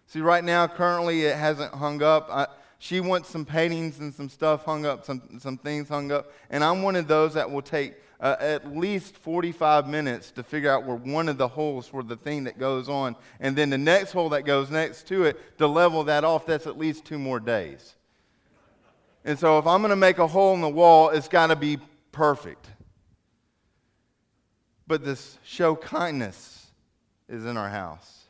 See, 0.07 0.21
right 0.21 0.43
now, 0.43 0.67
currently, 0.67 1.25
it 1.25 1.35
hasn't 1.35 1.73
hung 1.73 2.01
up. 2.01 2.29
I, 2.31 2.47
she 2.79 2.99
wants 2.99 3.29
some 3.29 3.45
paintings 3.45 3.99
and 3.99 4.13
some 4.13 4.29
stuff 4.29 4.63
hung 4.63 4.85
up, 4.85 5.05
some, 5.05 5.39
some 5.39 5.57
things 5.57 5.89
hung 5.89 6.11
up. 6.11 6.31
And 6.49 6.63
I'm 6.63 6.83
one 6.83 6.95
of 6.95 7.07
those 7.07 7.33
that 7.33 7.49
will 7.49 7.61
take 7.61 7.95
uh, 8.19 8.36
at 8.39 8.75
least 8.75 9.17
45 9.17 9.88
minutes 9.88 10.31
to 10.31 10.43
figure 10.43 10.72
out 10.72 10.86
where 10.86 10.95
one 10.95 11.27
of 11.27 11.38
the 11.38 11.48
holes 11.48 11.88
for 11.88 12.03
the 12.03 12.15
thing 12.15 12.45
that 12.45 12.57
goes 12.57 12.88
on. 12.88 13.15
And 13.39 13.55
then 13.55 13.69
the 13.69 13.77
next 13.77 14.12
hole 14.12 14.29
that 14.29 14.43
goes 14.43 14.69
next 14.69 15.07
to 15.07 15.24
it 15.24 15.57
to 15.57 15.67
level 15.67 16.03
that 16.05 16.24
off, 16.24 16.45
that's 16.45 16.67
at 16.67 16.77
least 16.77 17.05
two 17.05 17.19
more 17.19 17.39
days. 17.39 17.95
And 19.24 19.38
so 19.38 19.57
if 19.57 19.67
I'm 19.67 19.81
going 19.81 19.89
to 19.89 19.95
make 19.95 20.19
a 20.19 20.27
hole 20.27 20.53
in 20.53 20.62
the 20.62 20.69
wall, 20.69 21.10
it's 21.10 21.27
got 21.27 21.48
to 21.48 21.55
be 21.55 21.77
perfect. 22.12 22.67
But 24.88 25.03
this 25.03 25.38
show 25.43 25.75
kindness 25.75 26.67
is 27.27 27.45
in 27.45 27.57
our 27.57 27.69
house. 27.69 28.25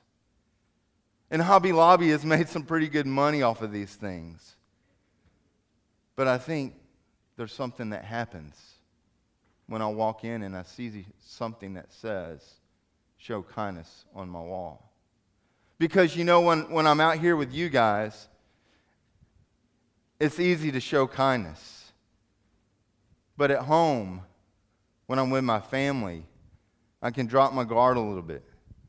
And 1.30 1.42
Hobby 1.42 1.74
Lobby 1.74 2.10
has 2.10 2.26
made 2.26 2.50
some 2.50 2.64
pretty 2.64 2.88
good 2.88 3.06
money 3.06 3.42
off 3.42 3.62
of 3.62 3.72
these 3.72 3.94
things. 3.94 4.56
But 6.16 6.28
I 6.28 6.38
think 6.38 6.76
there's 7.36 7.54
something 7.54 7.90
that 7.90 8.06
happens 8.06 8.75
when 9.68 9.82
I 9.82 9.88
walk 9.88 10.24
in 10.24 10.44
and 10.44 10.56
I 10.56 10.64
see 10.64 11.06
something 11.26 11.74
that 11.74 11.92
says, 11.92 12.42
show 13.18 13.42
kindness 13.42 14.06
on 14.14 14.30
my 14.30 14.40
wall. 14.40 14.92
Because 15.78 16.16
you 16.16 16.24
know, 16.24 16.42
when, 16.42 16.70
when 16.72 16.88
I'm 16.88 17.02
out 17.02 17.18
here 17.18 17.36
with 17.36 17.54
you 17.54 17.70
guys, 17.70 18.28
it's 20.20 20.40
easy 20.40 20.72
to 20.72 20.80
show 20.80 21.08
kindness. 21.08 21.92
But 23.38 23.52
at 23.52 23.60
home, 23.60 24.22
when 25.08 25.20
I'm 25.20 25.30
with 25.30 25.44
my 25.44 25.60
family, 25.60 26.26
I 27.02 27.12
can 27.12 27.26
drop 27.26 27.54
my 27.54 27.64
guard 27.64 27.98
a 27.98 28.02
little 28.02 28.24
bit. 28.24 28.44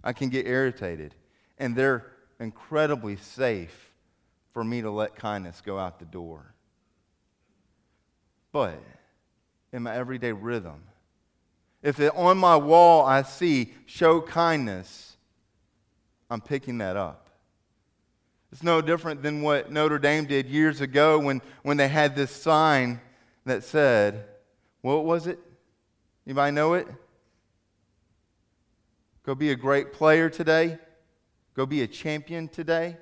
I 0.05 0.13
can 0.13 0.29
get 0.29 0.47
irritated. 0.47 1.15
And 1.59 1.75
they're 1.75 2.07
incredibly 2.39 3.17
safe 3.17 3.93
for 4.53 4.63
me 4.63 4.83
to 4.83 4.91
let 4.91 5.17
kindness 5.17 5.61
go 5.65 5.79
out 5.79 5.99
the 5.99 6.05
door. 6.05 6.55
But 8.53 8.81
in 9.77 9.83
my 9.83 9.95
everyday 9.95 10.33
rhythm, 10.33 10.83
if 11.83 12.01
it, 12.01 12.11
on 12.17 12.39
my 12.39 12.57
wall 12.57 13.05
I 13.05 13.21
see 13.21 13.75
show 13.85 14.23
kindness, 14.23 15.19
I'm 16.31 16.41
picking 16.41 16.79
that 16.79 16.97
up. 16.97 17.29
It's 18.51 18.63
no 18.63 18.81
different 18.81 19.23
than 19.23 19.43
what 19.43 19.71
Notre 19.71 19.99
Dame 19.99 20.25
did 20.25 20.47
years 20.47 20.81
ago 20.81 21.19
when, 21.19 21.43
when 21.63 21.77
they 21.77 21.89
had 21.89 22.17
this 22.17 22.31
sign 22.31 23.03
that 23.45 23.65
said, 23.65 24.25
what 24.81 25.05
was 25.05 25.27
it? 25.27 25.39
Anybody 26.27 26.53
know 26.53 26.73
it? 26.73 26.89
Go 29.25 29.35
be 29.35 29.51
a 29.51 29.57
great 29.57 29.93
player 29.93 30.31
today. 30.31 30.79
Go 31.53 31.67
be 31.67 31.83
a 31.83 31.87
champion 31.87 32.49
today. 32.49 32.97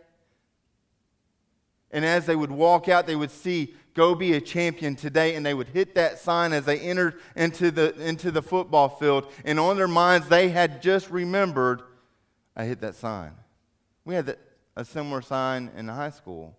And 1.93 2.04
as 2.04 2.26
they 2.26 2.35
would 2.35 2.50
walk 2.50 2.88
out, 2.88 3.07
they 3.07 3.14
would 3.14 3.31
see, 3.31 3.76
go 3.95 4.15
be 4.15 4.35
a 4.35 4.41
champion 4.41 4.97
today. 4.97 5.35
And 5.35 5.45
they 5.45 5.55
would 5.55 5.69
hit 5.69 5.95
that 5.95 6.19
sign 6.19 6.53
as 6.53 6.65
they 6.65 6.79
entered 6.79 7.21
into 7.37 7.71
the, 7.71 7.95
into 8.01 8.31
the 8.31 8.43
football 8.43 8.89
field. 8.89 9.33
And 9.45 9.59
on 9.59 9.77
their 9.77 9.89
minds, 9.89 10.29
they 10.29 10.49
had 10.49 10.83
just 10.83 11.11
remembered, 11.11 11.83
I 12.57 12.65
hit 12.65 12.81
that 12.83 12.95
sign. 12.95 13.33
We 14.05 14.15
had 14.15 14.37
a 14.77 14.85
similar 14.85 15.23
sign 15.23 15.71
in 15.77 15.89
high 15.89 16.11
school. 16.11 16.57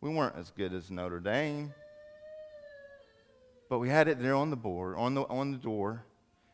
We 0.00 0.10
weren't 0.10 0.36
as 0.36 0.50
good 0.50 0.72
as 0.72 0.90
Notre 0.90 1.20
Dame. 1.20 1.72
But 3.68 3.78
we 3.78 3.88
had 3.88 4.08
it 4.08 4.20
there 4.20 4.34
on 4.34 4.50
the 4.50 4.56
board, 4.56 4.96
on 4.96 5.14
the, 5.14 5.22
on 5.22 5.50
the 5.50 5.58
door. 5.58 6.04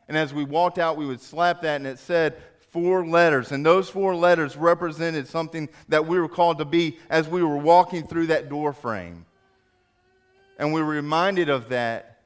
And 0.09 0.16
as 0.16 0.33
we 0.33 0.45
walked 0.45 0.78
out, 0.78 0.97
we 0.97 1.07
would 1.07 1.21
slap 1.21 1.62
that, 1.62 1.76
and 1.76 1.87
it 1.87 1.99
said, 1.99 2.37
four 2.71 3.07
letters. 3.07 3.52
And 3.52 3.64
those 3.64 3.88
four 3.88 4.14
letters 4.14 4.57
represented 4.57 5.28
something 5.28 5.69
that 5.88 6.07
we 6.07 6.19
were 6.19 6.28
called 6.28 6.59
to 6.59 6.64
be 6.64 6.99
as 7.09 7.28
we 7.28 7.42
were 7.42 7.57
walking 7.57 8.07
through 8.07 8.28
that 8.28 8.49
door 8.49 8.73
frame. 8.73 9.26
And 10.61 10.75
we 10.75 10.83
were 10.83 10.88
reminded 10.88 11.49
of 11.49 11.71
that 11.71 12.21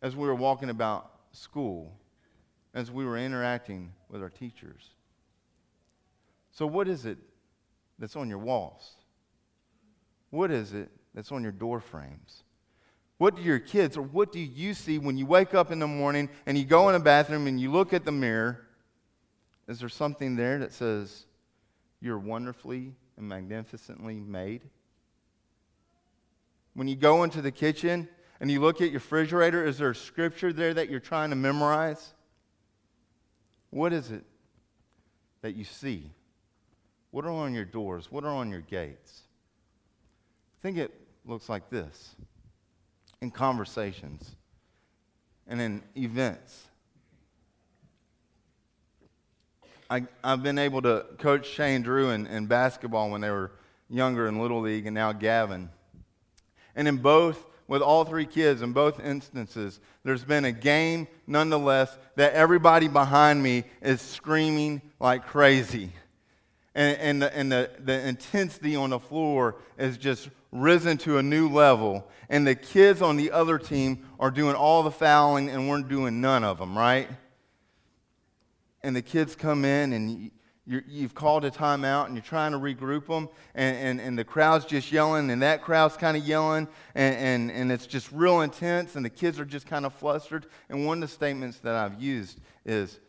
as 0.00 0.14
we 0.14 0.26
were 0.26 0.34
walking 0.34 0.70
about 0.70 1.10
school, 1.32 1.92
as 2.72 2.90
we 2.90 3.04
were 3.04 3.18
interacting 3.18 3.92
with 4.08 4.22
our 4.22 4.30
teachers. 4.30 4.90
So, 6.52 6.64
what 6.64 6.86
is 6.86 7.04
it 7.06 7.18
that's 7.98 8.14
on 8.14 8.28
your 8.28 8.38
walls? 8.38 8.92
What 10.30 10.52
is 10.52 10.72
it 10.72 10.90
that's 11.12 11.32
on 11.32 11.42
your 11.42 11.52
door 11.52 11.80
frames? 11.80 12.44
What 13.18 13.34
do 13.34 13.42
your 13.42 13.58
kids, 13.58 13.96
or 13.96 14.02
what 14.02 14.30
do 14.30 14.38
you 14.38 14.74
see 14.74 14.98
when 14.98 15.16
you 15.16 15.26
wake 15.26 15.52
up 15.52 15.72
in 15.72 15.80
the 15.80 15.88
morning 15.88 16.28
and 16.46 16.56
you 16.56 16.64
go 16.64 16.88
in 16.88 16.92
the 16.94 17.00
bathroom 17.00 17.48
and 17.48 17.60
you 17.60 17.70
look 17.70 17.92
at 17.92 18.04
the 18.04 18.12
mirror 18.12 18.60
is 19.66 19.80
there 19.80 19.88
something 19.88 20.36
there 20.36 20.58
that 20.58 20.72
says, 20.72 21.24
You're 22.00 22.18
wonderfully 22.18 22.94
and 23.16 23.28
magnificently 23.28 24.20
made? 24.20 24.62
When 26.74 26.88
you 26.88 26.96
go 26.96 27.22
into 27.22 27.42
the 27.42 27.50
kitchen 27.50 28.08
and 28.40 28.50
you 28.50 28.60
look 28.60 28.80
at 28.80 28.88
your 28.88 28.94
refrigerator, 28.94 29.64
is 29.64 29.78
there 29.78 29.90
a 29.90 29.94
scripture 29.94 30.52
there 30.52 30.74
that 30.74 30.88
you're 30.88 31.00
trying 31.00 31.30
to 31.30 31.36
memorize? 31.36 32.14
What 33.70 33.92
is 33.92 34.10
it 34.10 34.24
that 35.42 35.54
you 35.54 35.64
see? 35.64 36.10
What 37.10 37.24
are 37.24 37.30
on 37.30 37.54
your 37.54 37.64
doors? 37.64 38.10
What 38.10 38.24
are 38.24 38.30
on 38.30 38.50
your 38.50 38.60
gates? 38.60 39.22
I 40.58 40.62
think 40.62 40.78
it 40.78 40.92
looks 41.24 41.48
like 41.48 41.68
this 41.70 42.16
in 43.20 43.30
conversations 43.30 44.34
and 45.46 45.60
in 45.60 45.82
events 45.96 46.68
I, 49.92 50.06
have 50.24 50.42
been 50.42 50.58
able 50.58 50.80
to 50.82 51.04
coach 51.18 51.46
Shane 51.46 51.82
Drew 51.82 52.08
in, 52.10 52.26
in 52.26 52.46
basketball 52.46 53.10
when 53.10 53.20
they 53.20 53.28
were 53.28 53.52
younger 53.90 54.26
in 54.26 54.40
Little 54.40 54.62
League 54.62 54.86
and 54.86 54.94
now 54.94 55.12
Gavin. 55.12 55.68
And 56.74 56.88
in 56.88 56.98
both, 56.98 57.44
with 57.68 57.82
all 57.82 58.04
three 58.04 58.26
kids, 58.26 58.62
in 58.62 58.72
both 58.72 59.00
instances, 59.00 59.80
there's 60.04 60.24
been 60.24 60.44
a 60.44 60.52
game 60.52 61.08
nonetheless 61.26 61.96
that 62.16 62.32
everybody 62.34 62.88
behind 62.88 63.42
me 63.42 63.64
is 63.80 64.00
screaming 64.00 64.82
like 65.00 65.26
crazy. 65.26 65.92
And, 66.74 66.98
and, 66.98 67.22
the, 67.22 67.36
and 67.36 67.52
the, 67.52 67.70
the 67.78 68.06
intensity 68.06 68.76
on 68.76 68.90
the 68.90 68.98
floor 68.98 69.56
is 69.78 69.98
just 69.98 70.28
risen 70.52 70.98
to 70.98 71.18
a 71.18 71.22
new 71.22 71.48
level, 71.48 72.06
and 72.28 72.46
the 72.46 72.54
kids 72.54 73.00
on 73.02 73.16
the 73.16 73.30
other 73.30 73.58
team 73.58 74.06
are 74.20 74.30
doing 74.30 74.54
all 74.54 74.82
the 74.82 74.90
fouling 74.90 75.48
and 75.48 75.68
we're 75.68 75.82
doing 75.82 76.20
none 76.20 76.44
of 76.44 76.58
them, 76.58 76.76
right? 76.76 77.08
And 78.82 78.94
the 78.94 79.02
kids 79.02 79.34
come 79.34 79.64
in 79.64 79.92
and 79.92 80.30
you 80.66 81.02
have 81.02 81.14
called 81.14 81.44
a 81.44 81.50
timeout 81.50 82.06
and 82.06 82.14
you're 82.14 82.22
trying 82.22 82.52
to 82.52 82.58
regroup 82.58 83.06
them, 83.06 83.28
and, 83.54 83.76
and, 83.76 84.00
and 84.00 84.18
the 84.18 84.24
crowd's 84.24 84.64
just 84.64 84.92
yelling, 84.92 85.30
and 85.30 85.42
that 85.42 85.62
crowd's 85.62 85.96
kind 85.96 86.16
of 86.16 86.24
yelling, 86.24 86.68
and, 86.94 87.16
and, 87.16 87.50
and 87.50 87.72
it's 87.72 87.86
just 87.86 88.10
real 88.12 88.42
intense, 88.42 88.94
and 88.94 89.04
the 89.04 89.10
kids 89.10 89.40
are 89.40 89.44
just 89.44 89.66
kind 89.66 89.84
of 89.84 89.92
flustered. 89.92 90.46
And 90.68 90.86
one 90.86 91.02
of 91.02 91.08
the 91.08 91.14
statements 91.14 91.58
that 91.60 91.74
I've 91.74 92.00
used 92.00 92.40
is, 92.64 93.00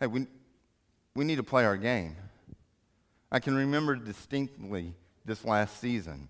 hey, 0.00 0.08
we, 0.08 0.26
we 1.14 1.24
need 1.24 1.36
to 1.36 1.44
play 1.44 1.64
our 1.64 1.76
game. 1.76 2.16
I 3.30 3.38
can 3.38 3.54
remember 3.54 3.94
distinctly 3.94 4.94
this 5.24 5.44
last 5.44 5.80
season 5.80 6.28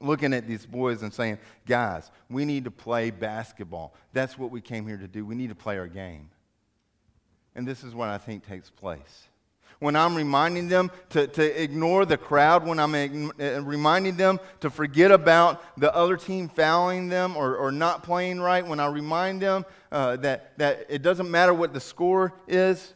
looking 0.00 0.32
at 0.32 0.46
these 0.46 0.66
boys 0.66 1.02
and 1.02 1.12
saying, 1.12 1.38
guys, 1.66 2.10
we 2.28 2.44
need 2.44 2.64
to 2.64 2.70
play 2.70 3.10
basketball. 3.10 3.94
That's 4.12 4.38
what 4.38 4.50
we 4.50 4.60
came 4.60 4.86
here 4.86 4.96
to 4.96 5.08
do. 5.08 5.24
We 5.24 5.34
need 5.34 5.48
to 5.48 5.54
play 5.54 5.78
our 5.78 5.88
game. 5.88 6.30
And 7.58 7.66
this 7.66 7.82
is 7.82 7.92
what 7.92 8.08
I 8.08 8.18
think 8.18 8.46
takes 8.46 8.70
place. 8.70 9.26
When 9.80 9.96
I'm 9.96 10.14
reminding 10.14 10.68
them 10.68 10.92
to, 11.10 11.26
to 11.26 11.62
ignore 11.62 12.06
the 12.06 12.16
crowd, 12.16 12.64
when 12.64 12.78
I'm 12.78 12.94
uh, 12.94 13.62
reminding 13.62 14.14
them 14.14 14.38
to 14.60 14.70
forget 14.70 15.10
about 15.10 15.60
the 15.76 15.92
other 15.92 16.16
team 16.16 16.48
fouling 16.48 17.08
them 17.08 17.36
or, 17.36 17.56
or 17.56 17.72
not 17.72 18.04
playing 18.04 18.38
right, 18.38 18.64
when 18.64 18.78
I 18.78 18.86
remind 18.86 19.42
them 19.42 19.66
uh, 19.90 20.14
that, 20.18 20.56
that 20.58 20.86
it 20.88 21.02
doesn't 21.02 21.28
matter 21.28 21.52
what 21.52 21.74
the 21.74 21.80
score 21.80 22.32
is, 22.46 22.94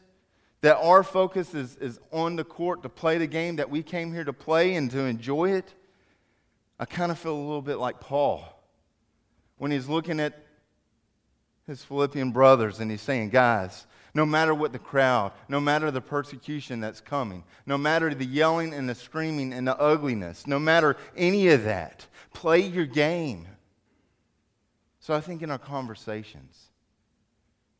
that 0.61 0.77
our 0.77 1.03
focus 1.03 1.57
is, 1.57 1.75
is 1.79 1.99
on 2.13 2.37
the 2.37 2.45
court 2.45 2.85
to 2.85 2.89
play 2.89 3.19
the 3.19 3.27
game 3.27 3.57
that 3.57 3.69
we 3.69 3.83
came 3.83 4.13
here 4.13 4.23
to 4.23 4.33
play 4.33 4.77
and 4.77 4.93
to 4.93 5.01
enjoy 5.01 5.51
it, 5.51 5.75
I 6.79 6.85
kind 6.85 7.11
of 7.11 7.19
feel 7.19 7.35
a 7.35 7.35
little 7.35 7.63
bit 7.63 7.79
like 7.79 7.99
Paul 7.99 8.63
when 9.57 9.73
he's 9.73 9.89
looking 9.89 10.21
at 10.21 10.39
his 11.67 11.83
Philippian 11.83 12.31
brothers 12.31 12.79
and 12.79 12.89
he's 12.89 13.03
saying, 13.03 13.31
Guys, 13.31 13.87
no 14.15 14.27
matter 14.27 14.55
what 14.55 14.73
the 14.73 14.79
crowd, 14.79 15.33
no 15.49 15.61
matter 15.61 15.91
the 15.91 16.01
persecution 16.01 16.81
that's 16.81 17.01
coming, 17.01 17.45
no 17.65 17.79
matter 17.79 18.15
the 18.15 18.27
yelling 18.27 18.75
and 18.75 18.89
the 18.89 18.95
screaming 18.95 19.53
and 19.53 19.67
the 19.67 19.79
ugliness, 19.79 20.47
no 20.47 20.59
matter 20.59 20.97
any 21.17 21.49
of 21.49 21.65
that, 21.65 22.07
play 22.35 22.61
your 22.61 22.87
game. 22.87 23.47
So 25.01 25.15
I 25.15 25.21
think 25.21 25.43
in 25.43 25.51
our 25.51 25.59
conversations, 25.59 26.69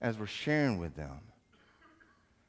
as 0.01 0.19
we're 0.19 0.27
sharing 0.27 0.79
with 0.79 0.97
them, 0.97 1.21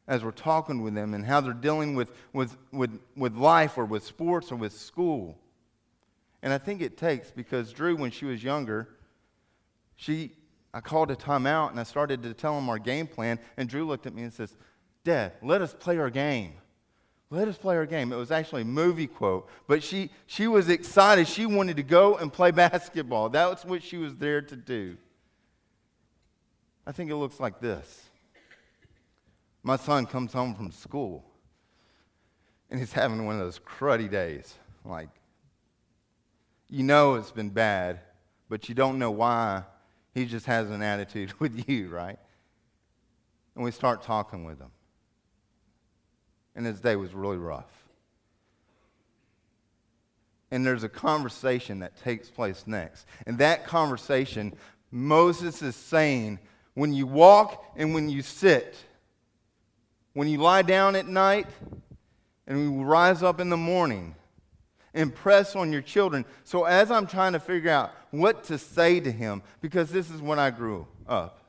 as 0.07 0.23
we're 0.23 0.31
talking 0.31 0.81
with 0.81 0.93
them 0.95 1.13
and 1.13 1.25
how 1.25 1.41
they're 1.41 1.53
dealing 1.53 1.95
with, 1.95 2.11
with, 2.33 2.57
with, 2.71 2.99
with 3.15 3.35
life 3.35 3.77
or 3.77 3.85
with 3.85 4.03
sports 4.03 4.51
or 4.51 4.55
with 4.55 4.73
school. 4.73 5.37
And 6.41 6.51
I 6.51 6.57
think 6.57 6.81
it 6.81 6.97
takes 6.97 7.31
because 7.31 7.71
Drew, 7.71 7.95
when 7.95 8.11
she 8.11 8.25
was 8.25 8.43
younger, 8.43 8.89
she 9.95 10.33
I 10.73 10.81
called 10.81 11.11
a 11.11 11.15
timeout 11.15 11.69
and 11.69 11.79
I 11.79 11.83
started 11.83 12.23
to 12.23 12.33
tell 12.33 12.57
him 12.57 12.67
our 12.67 12.79
game 12.79 13.05
plan. 13.05 13.39
And 13.57 13.69
Drew 13.69 13.85
looked 13.85 14.07
at 14.07 14.15
me 14.15 14.23
and 14.23 14.33
says, 14.33 14.55
Dad, 15.03 15.33
let 15.41 15.61
us 15.61 15.75
play 15.77 15.97
our 15.97 16.09
game. 16.09 16.53
Let 17.29 17.47
us 17.47 17.57
play 17.57 17.75
our 17.75 17.85
game. 17.85 18.11
It 18.11 18.15
was 18.15 18.31
actually 18.31 18.63
a 18.63 18.65
movie 18.65 19.07
quote, 19.07 19.49
but 19.67 19.83
she, 19.83 20.11
she 20.27 20.47
was 20.47 20.69
excited. 20.69 21.27
She 21.27 21.45
wanted 21.45 21.77
to 21.77 21.83
go 21.83 22.15
and 22.17 22.31
play 22.31 22.51
basketball. 22.51 23.29
That 23.29 23.49
was 23.49 23.65
what 23.65 23.83
she 23.83 23.97
was 23.97 24.15
there 24.15 24.41
to 24.41 24.55
do. 24.55 24.97
I 26.85 26.91
think 26.91 27.11
it 27.11 27.15
looks 27.15 27.39
like 27.39 27.59
this. 27.59 28.09
My 29.63 29.77
son 29.77 30.05
comes 30.05 30.33
home 30.33 30.53
from 30.55 30.71
school 30.71 31.23
and 32.69 32.79
he's 32.79 32.91
having 32.91 33.25
one 33.25 33.35
of 33.35 33.41
those 33.41 33.59
cruddy 33.59 34.09
days. 34.09 34.55
Like, 34.83 35.09
you 36.69 36.83
know 36.83 37.15
it's 37.15 37.31
been 37.31 37.49
bad, 37.49 37.99
but 38.49 38.67
you 38.67 38.75
don't 38.75 38.99
know 38.99 39.11
why 39.11 39.63
he 40.13 40.25
just 40.25 40.45
has 40.45 40.69
an 40.69 40.81
attitude 40.81 41.33
with 41.39 41.67
you, 41.67 41.89
right? 41.89 42.19
And 43.55 43.63
we 43.63 43.71
start 43.71 44.03
talking 44.03 44.45
with 44.45 44.59
him. 44.59 44.71
And 46.55 46.65
his 46.65 46.79
day 46.79 46.95
was 46.95 47.13
really 47.13 47.37
rough. 47.37 47.71
And 50.51 50.65
there's 50.65 50.83
a 50.83 50.89
conversation 50.89 51.79
that 51.79 51.99
takes 52.03 52.29
place 52.29 52.65
next. 52.67 53.07
And 53.25 53.39
that 53.39 53.65
conversation, 53.65 54.53
Moses 54.91 55.63
is 55.63 55.75
saying, 55.75 56.37
when 56.75 56.93
you 56.93 57.07
walk 57.07 57.73
and 57.75 57.93
when 57.95 58.09
you 58.09 58.21
sit, 58.21 58.75
when 60.13 60.27
you 60.27 60.37
lie 60.37 60.61
down 60.61 60.95
at 60.95 61.07
night 61.07 61.47
and 62.45 62.59
you 62.59 62.83
rise 62.83 63.23
up 63.23 63.39
in 63.39 63.49
the 63.49 63.57
morning, 63.57 64.13
impress 64.93 65.55
on 65.55 65.71
your 65.71 65.81
children. 65.81 66.23
So 66.43 66.65
as 66.65 66.91
I'm 66.91 67.07
trying 67.07 67.33
to 67.33 67.39
figure 67.39 67.71
out 67.71 67.91
what 68.13 68.43
to 68.43 68.59
say 68.59 68.99
to 68.99 69.11
him, 69.11 69.41
because 69.59 69.89
this 69.89 70.11
is 70.11 70.21
when 70.21 70.37
I 70.37 70.51
grew 70.51 70.85
up. 71.07 71.39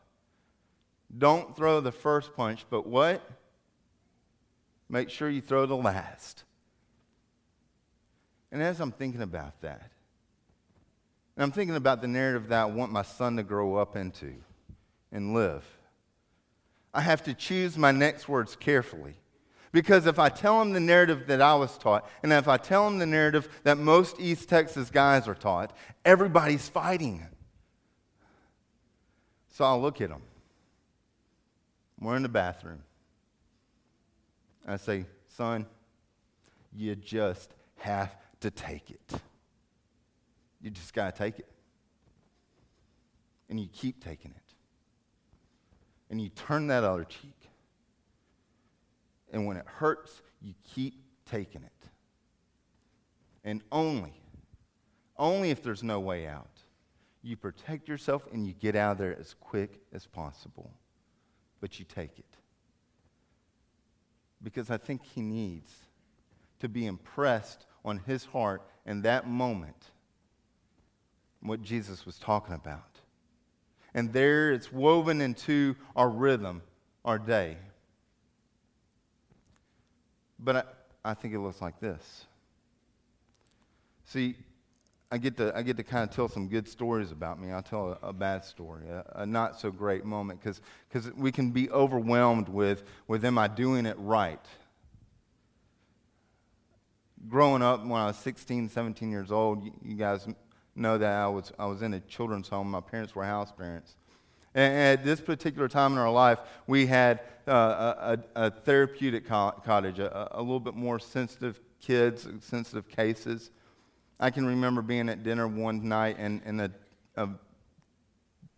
Don't 1.17 1.55
throw 1.55 1.83
the 1.83 1.93
first 1.93 2.35
punch, 2.35 2.65
but 2.71 2.87
what? 2.87 3.23
Make 4.89 5.11
sure 5.11 5.29
you 5.29 5.43
throw 5.43 5.67
the 5.67 5.77
last. 5.77 6.45
And 8.51 8.63
as 8.63 8.81
I'm 8.81 8.93
thinking 8.93 9.21
about 9.21 9.61
that, 9.61 9.91
and 11.37 11.45
I'm 11.45 11.53
thinking 11.53 11.77
about 11.77 12.01
the 12.01 12.09
narrative 12.09 12.49
that 12.49 12.63
I 12.63 12.65
want 12.65 12.91
my 12.91 13.03
son 13.03 13.37
to 13.37 13.43
grow 13.43 13.77
up 13.77 13.95
into 13.95 14.33
and 15.13 15.35
live, 15.35 15.65
I 16.95 17.03
have 17.03 17.25
to 17.25 17.35
choose 17.35 17.77
my 17.77 17.93
next 17.93 18.27
words 18.27 18.57
carefully. 18.57 19.17
Because 19.75 20.07
if 20.07 20.21
I 20.21 20.29
tell 20.29 20.61
them 20.61 20.73
the 20.73 20.79
narrative 20.79 21.27
that 21.27 21.43
I 21.43 21.57
was 21.57 21.77
taught, 21.77 22.09
and 22.23 22.33
if 22.33 22.47
I 22.47 22.59
tell 22.59 22.85
them 22.85 23.01
the 23.01 23.07
narrative 23.07 23.49
that 23.65 23.77
most 23.77 24.21
East 24.21 24.49
Texas 24.49 24.89
guys 24.89 25.27
are 25.27 25.35
taught, 25.35 25.77
everybody's 26.05 26.69
fighting. 26.69 27.27
So 29.49 29.65
I'll 29.65 29.83
look 29.83 30.01
at 30.01 30.11
them. 30.11 30.23
We're 32.01 32.15
in 32.15 32.23
the 32.23 32.29
bathroom. 32.29 32.85
I 34.65 34.77
say, 34.77 35.07
son, 35.27 35.67
you 36.73 36.95
just 36.95 37.53
have 37.79 38.15
to 38.43 38.53
take 38.53 38.93
it. 38.93 39.21
You 40.63 40.71
just 40.71 40.95
got 40.95 41.17
to 41.17 41.19
take 41.19 41.41
it. 41.41 41.49
And 43.51 43.59
you 43.59 43.67
keep 43.73 44.05
taking 44.05 44.31
it. 44.31 44.55
And 46.11 46.21
you 46.21 46.29
turn 46.29 46.69
that 46.69 46.85
other 46.85 47.03
cheek. 47.03 47.44
And 49.35 49.47
when 49.47 49.57
it 49.57 49.67
hurts, 49.67 50.23
you 50.41 50.55
keep 50.63 50.95
taking 51.29 51.65
it. 51.65 51.89
And 53.43 53.63
only, 53.73 54.15
only 55.19 55.51
if 55.51 55.61
there's 55.61 55.83
no 55.83 55.99
way 55.99 56.29
out, 56.29 56.53
you 57.21 57.37
protect 57.37 57.89
yourself 57.89 58.29
and 58.33 58.47
you 58.47 58.53
get 58.55 58.77
out 58.77 58.93
of 58.93 58.99
there 58.99 59.19
as 59.19 59.35
quick 59.41 59.81
as 59.93 60.07
possible. 60.07 60.71
But 61.61 61.81
you 61.81 61.85
take 61.85 62.17
it. 62.17 62.37
Because 64.41 64.71
I 64.71 64.77
think 64.77 65.03
he 65.03 65.21
needs 65.21 65.73
to 66.61 66.69
be 66.69 66.87
impressed 66.87 67.67
on 67.85 67.99
his 68.07 68.27
heart 68.27 68.63
in 68.87 69.03
that 69.03 69.27
moment 69.27 69.91
what 71.41 71.61
Jesus 71.61 72.07
was 72.07 72.21
talking 72.21 72.55
about. 72.55 73.01
And 73.95 74.13
there 74.13 74.53
it's 74.53 74.73
woven 74.73 75.21
into 75.21 75.75
our 75.97 76.09
rhythm, 76.09 76.63
our 77.05 77.19
day. 77.19 77.57
But 80.45 80.57
I, 80.57 80.63
I 81.13 81.15
think 81.15 81.33
it 81.33 81.41
looks 81.41 81.63
like 81.63 81.81
this. 81.81 82.27
See, 84.05 84.37
I 85.11 85.17
get 85.17 85.39
to, 85.39 85.57
I 85.57 85.63
get 85.63 85.79
to 85.79 85.83
kind 85.83 86.09
of 86.09 86.15
tell 86.15 86.29
some 86.29 86.49
good 86.49 86.69
stories 86.69 87.13
about 87.13 87.41
me. 87.41 87.51
I'll 87.51 87.63
tell 87.63 87.99
a, 88.03 88.09
a 88.09 88.13
bad 88.13 88.45
story, 88.45 88.89
a, 88.89 89.23
a, 89.23 89.27
not 89.27 89.59
so 89.59 89.71
great 89.71 90.05
moment, 90.05 90.41
because 90.43 90.61
we 91.17 91.33
can 91.33 91.51
be 91.51 91.71
overwhelmed 91.71 92.49
with, 92.49 92.83
with, 93.09 93.25
am 93.25 93.39
I 93.39 93.49
doing 93.49 93.87
it 93.87 93.97
right? 93.99 94.45
Growing 97.27 97.63
up 97.63 97.83
when 97.83 98.01
I 98.01 98.07
was 98.07 98.19
16, 98.19 98.69
17 98.69 99.11
years 99.11 99.33
old, 99.33 99.65
you, 99.65 99.73
you 99.83 99.95
guys 99.95 100.27
know 100.75 100.99
that 100.99 101.13
I 101.13 101.29
was, 101.29 101.53
I 101.59 101.67
was 101.67 101.81
in 101.81 101.95
a 101.95 102.01
children's 102.01 102.49
home. 102.49 102.71
My 102.71 102.83
parents 102.83 103.15
were 103.15 103.25
house 103.25 103.51
parents. 103.51 103.97
And 104.55 105.01
at 105.01 105.05
this 105.05 105.21
particular 105.21 105.69
time 105.69 105.93
in 105.93 105.99
our 105.99 106.13
life, 106.13 106.39
we 106.67 106.87
had 106.87 107.21
uh, 107.47 108.17
a, 108.37 108.47
a, 108.47 108.51
therapeutic 108.51 109.27
cottage, 109.27 109.99
a, 109.99 110.29
a, 110.33 110.41
little 110.41 110.61
bit 110.61 110.75
more 110.75 110.99
sensitive 110.99 111.61
kids, 111.81 112.27
sensitive 112.41 112.89
cases. 112.89 113.51
I 114.19 114.31
can 114.31 114.47
remember 114.47 114.81
being 114.81 115.09
at 115.09 115.23
dinner 115.25 115.49
one 115.49 115.87
night 115.87 116.17
and, 116.19 116.41
and 116.47 116.61
a, 116.61 116.71
a 117.17 117.29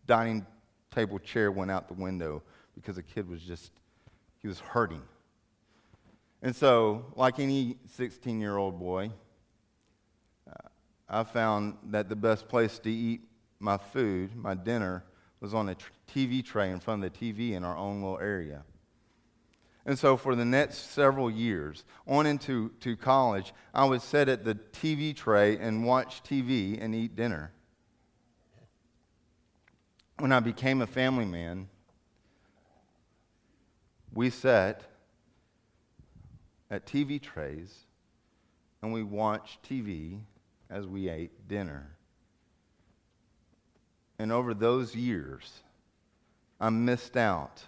dining 0.07 0.47
table 0.95 1.19
chair 1.19 1.51
went 1.51 1.71
out 1.71 1.89
the 1.89 1.95
window 1.95 2.43
because 2.75 2.99
a 2.99 3.03
kid 3.03 3.29
was 3.29 3.43
just, 3.43 3.73
he 4.41 4.49
was 4.49 4.61
hurting. 4.61 5.03
And 6.43 6.55
so, 6.55 7.07
like 7.17 7.41
any 7.41 7.77
16 7.97 8.41
year 8.41 8.57
old 8.57 8.79
boy, 8.79 9.11
uh, 10.49 10.69
I 11.09 11.25
found 11.25 11.77
that 11.85 12.09
the 12.09 12.17
best 12.17 12.49
place 12.49 12.79
to 12.81 12.91
eat 12.91 13.23
my 13.59 13.79
food, 13.79 14.37
my 14.37 14.55
dinner, 14.55 15.03
was 15.41 15.55
on 15.55 15.69
a 15.69 15.77
TV 16.13 16.45
tray 16.45 16.71
in 16.71 16.81
front 16.81 17.05
of 17.05 17.13
the 17.13 17.19
TV 17.19 17.53
in 17.53 17.65
our 17.65 17.77
own 17.77 18.03
little 18.03 18.19
area. 18.19 18.63
And 19.85 19.97
so 19.97 20.17
for 20.17 20.35
the 20.35 20.45
next 20.45 20.91
several 20.91 21.31
years, 21.31 21.85
on 22.09 22.27
into 22.27 22.71
to 22.81 22.97
college, 22.97 23.55
I 23.73 23.85
would 23.85 24.03
sit 24.03 24.29
at 24.29 24.45
the 24.45 24.57
TV 24.73 25.15
tray 25.15 25.57
and 25.59 25.87
watch 25.87 26.23
TV 26.25 26.83
and 26.83 26.95
eat 26.95 27.15
dinner. 27.15 27.53
When 30.19 30.33
I 30.33 30.41
became 30.41 30.83
a 30.83 30.87
family 30.87 31.25
man, 31.25 31.69
we 34.13 34.31
sat 34.31 34.83
at 36.71 36.87
TV 36.87 37.21
trays 37.23 37.85
and 38.83 38.93
we 38.93 39.03
watched 39.03 39.63
TV 39.69 40.21
as 40.69 40.87
we 40.87 41.09
ate 41.09 41.47
dinner. 41.47 41.97
And 44.19 44.33
over 44.33 44.55
those 44.55 44.95
years, 44.95 45.63
I 46.61 46.71
missed 46.71 47.17
out 47.17 47.63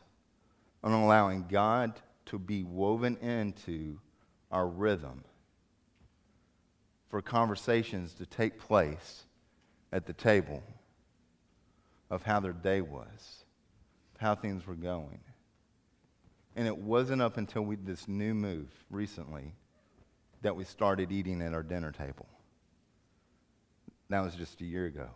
on 0.82 0.92
allowing 0.92 1.46
God 1.48 2.00
to 2.26 2.38
be 2.38 2.62
woven 2.62 3.16
into 3.18 3.98
our 4.50 4.66
rhythm 4.66 5.24
for 7.10 7.22
conversations 7.22 8.14
to 8.14 8.26
take 8.26 8.58
place 8.58 9.24
at 9.92 10.06
the 10.06 10.12
table 10.12 10.62
of 12.10 12.22
how 12.22 12.40
their 12.40 12.52
day 12.52 12.80
was, 12.80 13.44
how 14.18 14.34
things 14.34 14.66
were 14.66 14.74
going. 14.74 15.20
And 16.56 16.66
it 16.66 16.76
wasn't 16.76 17.22
up 17.22 17.36
until 17.36 17.62
we 17.62 17.76
this 17.76 18.08
new 18.08 18.34
move 18.34 18.68
recently 18.90 19.54
that 20.42 20.56
we 20.56 20.64
started 20.64 21.12
eating 21.12 21.42
at 21.42 21.54
our 21.54 21.62
dinner 21.62 21.92
table. 21.92 22.26
That 24.10 24.20
was 24.20 24.34
just 24.34 24.60
a 24.60 24.64
year 24.64 24.86
ago. 24.86 25.08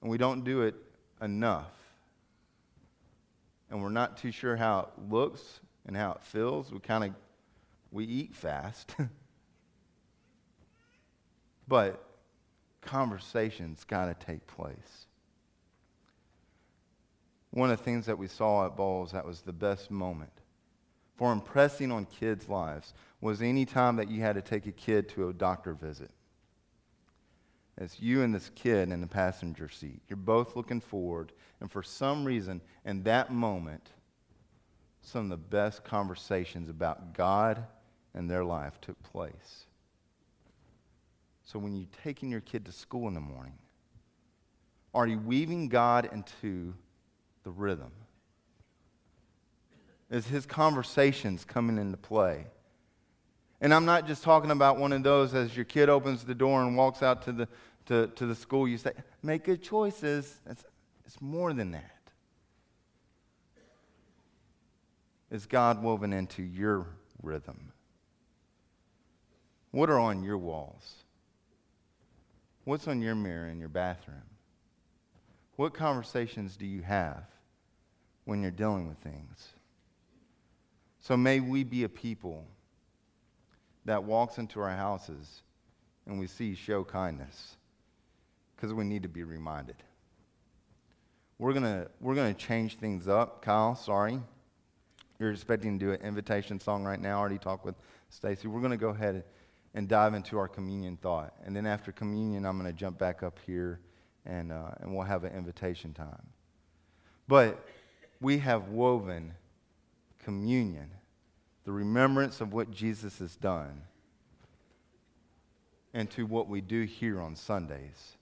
And 0.00 0.10
we 0.10 0.18
don't 0.18 0.44
do 0.44 0.62
it 0.62 0.74
enough 1.20 1.70
and 3.70 3.80
we're 3.80 3.88
not 3.88 4.16
too 4.16 4.32
sure 4.32 4.56
how 4.56 4.80
it 4.80 5.10
looks 5.10 5.60
and 5.86 5.96
how 5.96 6.12
it 6.12 6.22
feels. 6.22 6.72
We 6.72 6.80
kind 6.80 7.04
of 7.04 7.14
we 7.92 8.04
eat 8.04 8.34
fast. 8.34 8.94
but 11.68 12.04
conversations 12.80 13.84
got 13.84 14.06
to 14.06 14.26
take 14.26 14.46
place. 14.46 15.06
One 17.52 17.70
of 17.70 17.78
the 17.78 17.84
things 17.84 18.06
that 18.06 18.18
we 18.18 18.28
saw 18.28 18.66
at 18.66 18.76
Boles 18.76 19.12
that 19.12 19.24
was 19.24 19.40
the 19.40 19.52
best 19.52 19.90
moment 19.90 20.32
for 21.16 21.32
impressing 21.32 21.90
on 21.90 22.06
kids' 22.06 22.48
lives 22.48 22.94
was 23.20 23.42
any 23.42 23.66
time 23.66 23.96
that 23.96 24.08
you 24.08 24.20
had 24.20 24.36
to 24.36 24.42
take 24.42 24.66
a 24.66 24.72
kid 24.72 25.08
to 25.10 25.28
a 25.28 25.32
doctor 25.32 25.74
visit. 25.74 26.10
It's 27.80 27.98
you 27.98 28.22
and 28.22 28.34
this 28.34 28.50
kid 28.54 28.90
in 28.92 29.00
the 29.00 29.06
passenger 29.06 29.70
seat. 29.70 30.02
You're 30.06 30.18
both 30.18 30.54
looking 30.54 30.82
forward, 30.82 31.32
and 31.60 31.70
for 31.70 31.82
some 31.82 32.26
reason, 32.26 32.60
in 32.84 33.02
that 33.04 33.32
moment, 33.32 33.88
some 35.00 35.24
of 35.24 35.30
the 35.30 35.36
best 35.38 35.82
conversations 35.82 36.68
about 36.68 37.14
God 37.14 37.64
and 38.12 38.30
their 38.30 38.44
life 38.44 38.78
took 38.82 39.02
place. 39.02 39.64
So 41.42 41.58
when 41.58 41.74
you're 41.74 41.88
taking 42.04 42.30
your 42.30 42.42
kid 42.42 42.66
to 42.66 42.72
school 42.72 43.08
in 43.08 43.14
the 43.14 43.20
morning, 43.20 43.54
are 44.92 45.06
you 45.06 45.18
weaving 45.18 45.68
God 45.68 46.10
into 46.12 46.74
the 47.44 47.50
rhythm? 47.50 47.92
Is 50.10 50.26
his 50.26 50.44
conversations 50.44 51.46
coming 51.46 51.78
into 51.78 51.96
play? 51.96 52.46
And 53.60 53.74
I'm 53.74 53.84
not 53.84 54.06
just 54.06 54.22
talking 54.22 54.50
about 54.50 54.78
one 54.78 54.92
of 54.92 55.02
those 55.02 55.34
as 55.34 55.54
your 55.54 55.66
kid 55.66 55.88
opens 55.88 56.24
the 56.24 56.34
door 56.34 56.62
and 56.62 56.76
walks 56.76 57.02
out 57.02 57.22
to 57.22 57.32
the, 57.32 57.48
to, 57.86 58.08
to 58.08 58.26
the 58.26 58.34
school, 58.34 58.68
you 58.68 58.78
say, 58.78 58.92
make 59.22 59.44
good 59.44 59.62
choices. 59.62 60.40
It's, 60.48 60.64
it's 61.04 61.20
more 61.20 61.52
than 61.52 61.72
that. 61.72 61.90
Is 65.30 65.46
God 65.46 65.82
woven 65.82 66.12
into 66.12 66.42
your 66.42 66.86
rhythm? 67.22 67.72
What 69.70 69.88
are 69.88 69.98
on 69.98 70.22
your 70.22 70.38
walls? 70.38 71.04
What's 72.64 72.88
on 72.88 73.00
your 73.00 73.14
mirror 73.14 73.48
in 73.48 73.58
your 73.58 73.68
bathroom? 73.68 74.22
What 75.56 75.74
conversations 75.74 76.56
do 76.56 76.66
you 76.66 76.82
have 76.82 77.24
when 78.24 78.42
you're 78.42 78.50
dealing 78.50 78.88
with 78.88 78.98
things? 78.98 79.48
So 81.00 81.16
may 81.16 81.40
we 81.40 81.64
be 81.64 81.84
a 81.84 81.88
people 81.88 82.46
that 83.84 84.04
walks 84.04 84.38
into 84.38 84.60
our 84.60 84.76
houses 84.76 85.42
and 86.06 86.18
we 86.18 86.26
see 86.26 86.54
show 86.54 86.84
kindness 86.84 87.56
because 88.60 88.74
we 88.74 88.84
need 88.84 89.02
to 89.02 89.08
be 89.08 89.22
reminded. 89.24 89.76
We're 91.38 91.54
going 91.54 91.86
we're 92.00 92.14
gonna 92.14 92.34
change 92.34 92.76
things 92.76 93.08
up. 93.08 93.42
Kyle, 93.42 93.74
sorry. 93.74 94.20
You're 95.18 95.32
expecting 95.32 95.78
to 95.78 95.86
do 95.86 95.92
an 95.92 96.00
invitation 96.02 96.60
song 96.60 96.84
right 96.84 97.00
now. 97.00 97.18
I 97.18 97.20
already 97.20 97.38
talked 97.38 97.64
with 97.64 97.74
Stacy. 98.10 98.48
We're 98.48 98.60
going 98.60 98.70
to 98.70 98.78
go 98.78 98.88
ahead 98.88 99.22
and 99.74 99.86
dive 99.86 100.14
into 100.14 100.38
our 100.38 100.48
communion 100.48 100.96
thought. 100.96 101.34
And 101.44 101.54
then 101.54 101.66
after 101.66 101.92
communion, 101.92 102.46
I'm 102.46 102.58
going 102.58 102.72
to 102.72 102.76
jump 102.76 102.98
back 102.98 103.22
up 103.22 103.38
here 103.46 103.80
and, 104.24 104.50
uh, 104.50 104.70
and 104.80 104.94
we'll 104.94 105.04
have 105.04 105.24
an 105.24 105.34
invitation 105.34 105.92
time. 105.92 106.26
But 107.28 107.62
we 108.18 108.38
have 108.38 108.68
woven 108.68 109.34
communion, 110.24 110.90
the 111.64 111.72
remembrance 111.72 112.40
of 112.40 112.54
what 112.54 112.70
Jesus 112.70 113.18
has 113.18 113.36
done, 113.36 113.82
into 115.92 116.24
what 116.24 116.48
we 116.48 116.62
do 116.62 116.84
here 116.84 117.20
on 117.20 117.36
Sundays. 117.36 118.16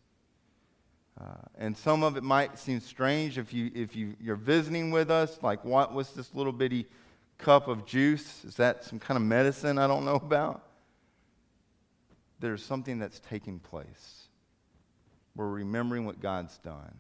Uh, 1.21 1.25
and 1.59 1.77
some 1.77 2.03
of 2.03 2.17
it 2.17 2.23
might 2.23 2.59
seem 2.59 2.81
strange 2.81 3.39
if, 3.39 3.53
you, 3.53 3.71
if 3.75 3.97
you, 3.97 4.15
you're 4.21 4.37
visiting 4.37 4.91
with 4.91 5.11
us, 5.11 5.39
like 5.43 5.65
what 5.65 5.93
was 5.93 6.11
this 6.11 6.33
little 6.35 6.53
bitty 6.53 6.87
cup 7.39 7.67
of 7.67 7.87
juice? 7.87 8.45
Is 8.45 8.55
that 8.57 8.85
some 8.85 8.99
kind 8.99 9.17
of 9.17 9.23
medicine 9.23 9.79
I 9.79 9.87
don't 9.87 10.05
know 10.05 10.15
about? 10.25 10.63
There's 12.41 12.65
something 12.65 12.99
that's 12.99 13.19
taking 13.19 13.59
place. 13.59 14.29
We're 15.35 15.49
remembering 15.49 16.05
what 16.05 16.21
God's 16.21 16.57
done. 16.59 16.95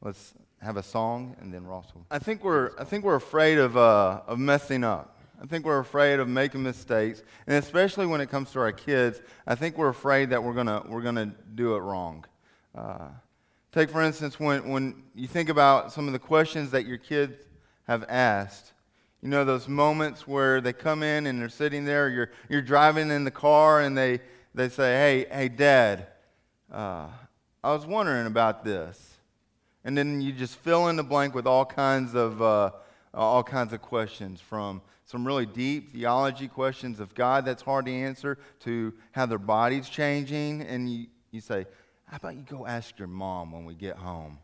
Let's 0.00 0.34
have 0.60 0.76
a 0.76 0.82
song, 0.82 1.36
and 1.40 1.52
then 1.52 1.66
Ross 1.66 1.86
will. 1.94 2.06
I 2.10 2.18
think 2.18 2.42
we're, 2.42 2.72
I 2.78 2.84
think 2.84 3.04
we're 3.04 3.14
afraid 3.14 3.58
of, 3.58 3.76
uh, 3.76 4.22
of 4.26 4.38
messing 4.38 4.84
up. 4.84 5.21
I 5.42 5.46
think 5.46 5.64
we're 5.64 5.80
afraid 5.80 6.20
of 6.20 6.28
making 6.28 6.62
mistakes, 6.62 7.24
and 7.48 7.56
especially 7.56 8.06
when 8.06 8.20
it 8.20 8.30
comes 8.30 8.52
to 8.52 8.60
our 8.60 8.70
kids, 8.70 9.20
I 9.44 9.56
think 9.56 9.76
we're 9.76 9.88
afraid 9.88 10.30
that 10.30 10.44
we're 10.44 10.52
gonna 10.52 10.84
we're 10.86 11.02
gonna 11.02 11.34
do 11.56 11.74
it 11.74 11.80
wrong. 11.80 12.24
Uh, 12.76 13.08
take 13.72 13.90
for 13.90 14.02
instance 14.02 14.38
when 14.38 14.68
when 14.68 15.02
you 15.16 15.26
think 15.26 15.48
about 15.48 15.92
some 15.92 16.06
of 16.06 16.12
the 16.12 16.18
questions 16.20 16.70
that 16.70 16.86
your 16.86 16.96
kids 16.96 17.34
have 17.88 18.04
asked. 18.08 18.72
You 19.20 19.30
know 19.30 19.44
those 19.44 19.66
moments 19.66 20.28
where 20.28 20.60
they 20.60 20.72
come 20.72 21.02
in 21.02 21.26
and 21.26 21.40
they're 21.40 21.48
sitting 21.48 21.84
there. 21.84 22.08
You're 22.08 22.30
you're 22.48 22.62
driving 22.62 23.10
in 23.10 23.24
the 23.24 23.32
car 23.32 23.80
and 23.80 23.98
they 23.98 24.20
they 24.54 24.68
say, 24.68 24.94
"Hey, 24.94 25.36
hey, 25.36 25.48
Dad, 25.48 26.06
uh, 26.70 27.08
I 27.64 27.72
was 27.72 27.84
wondering 27.84 28.28
about 28.28 28.64
this," 28.64 29.16
and 29.84 29.98
then 29.98 30.20
you 30.20 30.30
just 30.30 30.54
fill 30.54 30.86
in 30.86 30.94
the 30.94 31.02
blank 31.02 31.34
with 31.34 31.48
all 31.48 31.64
kinds 31.64 32.14
of 32.14 32.40
uh, 32.40 32.70
Uh, 33.14 33.18
all 33.18 33.42
kinds 33.42 33.72
of 33.72 33.82
questions 33.82 34.40
from 34.40 34.80
some 35.04 35.26
really 35.26 35.44
deep 35.44 35.92
theology 35.92 36.48
questions 36.48 37.00
of 37.00 37.14
God 37.14 37.44
that's 37.44 37.62
hard 37.62 37.86
to 37.86 37.92
answer 37.92 38.38
to 38.60 38.94
how 39.12 39.26
their 39.26 39.38
body's 39.38 39.88
changing. 39.88 40.62
And 40.62 40.90
you, 40.90 41.06
you 41.30 41.40
say, 41.40 41.66
How 42.06 42.16
about 42.16 42.36
you 42.36 42.42
go 42.42 42.66
ask 42.66 42.98
your 42.98 43.08
mom 43.08 43.52
when 43.52 43.64
we 43.64 43.74
get 43.74 43.96
home? 43.96 44.38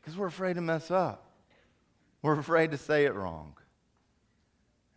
Because 0.00 0.16
we're 0.16 0.26
afraid 0.26 0.54
to 0.54 0.60
mess 0.60 0.90
up, 0.90 1.30
we're 2.22 2.38
afraid 2.38 2.72
to 2.72 2.78
say 2.78 3.04
it 3.04 3.14
wrong. 3.14 3.54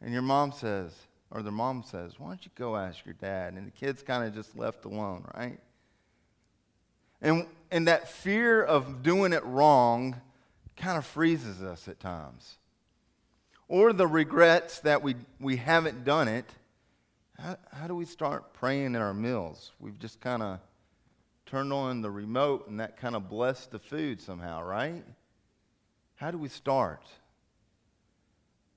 And 0.02 0.12
your 0.12 0.24
mom 0.24 0.52
says, 0.52 0.94
or 1.32 1.42
their 1.42 1.52
mom 1.52 1.84
says, 1.84 2.20
Why 2.20 2.30
don't 2.30 2.46
you 2.46 2.52
go 2.56 2.76
ask 2.76 3.06
your 3.06 3.14
dad? 3.14 3.54
And 3.54 3.68
the 3.68 3.72
kid's 3.72 4.02
kind 4.02 4.24
of 4.24 4.34
just 4.34 4.58
left 4.58 4.86
alone, 4.86 5.26
right? 5.36 5.60
And, 7.22 7.48
and 7.72 7.88
that 7.88 8.08
fear 8.08 8.64
of 8.64 9.04
doing 9.04 9.34
it 9.34 9.44
wrong 9.44 10.22
kind 10.76 10.98
of 10.98 11.06
freezes 11.06 11.62
us 11.62 11.88
at 11.88 12.00
times 12.00 12.58
or 13.68 13.94
the 13.94 14.08
regrets 14.08 14.80
that 14.82 15.02
we, 15.02 15.16
we 15.40 15.58
haven't 15.58 16.04
done 16.04 16.28
it, 16.28 16.46
how, 17.40 17.58
how 17.72 17.88
do 17.88 17.96
we 17.96 18.06
start 18.06 18.54
praying 18.54 18.96
at 18.96 19.02
our 19.02 19.14
meals? 19.14 19.72
We've 19.80 19.98
just 19.98 20.22
kind 20.22 20.44
of 20.44 20.60
turned 21.46 21.74
on 21.74 22.02
the 22.02 22.12
remote 22.12 22.68
and 22.68 22.80
that 22.80 22.98
kind 22.98 23.16
of 23.16 23.30
blessed 23.30 23.72
the 23.72 23.80
food 23.80 24.22
somehow, 24.22 24.64
right? 24.64 25.04
How 26.16 26.32
do 26.32 26.38
we 26.38 26.48
start? 26.48 27.04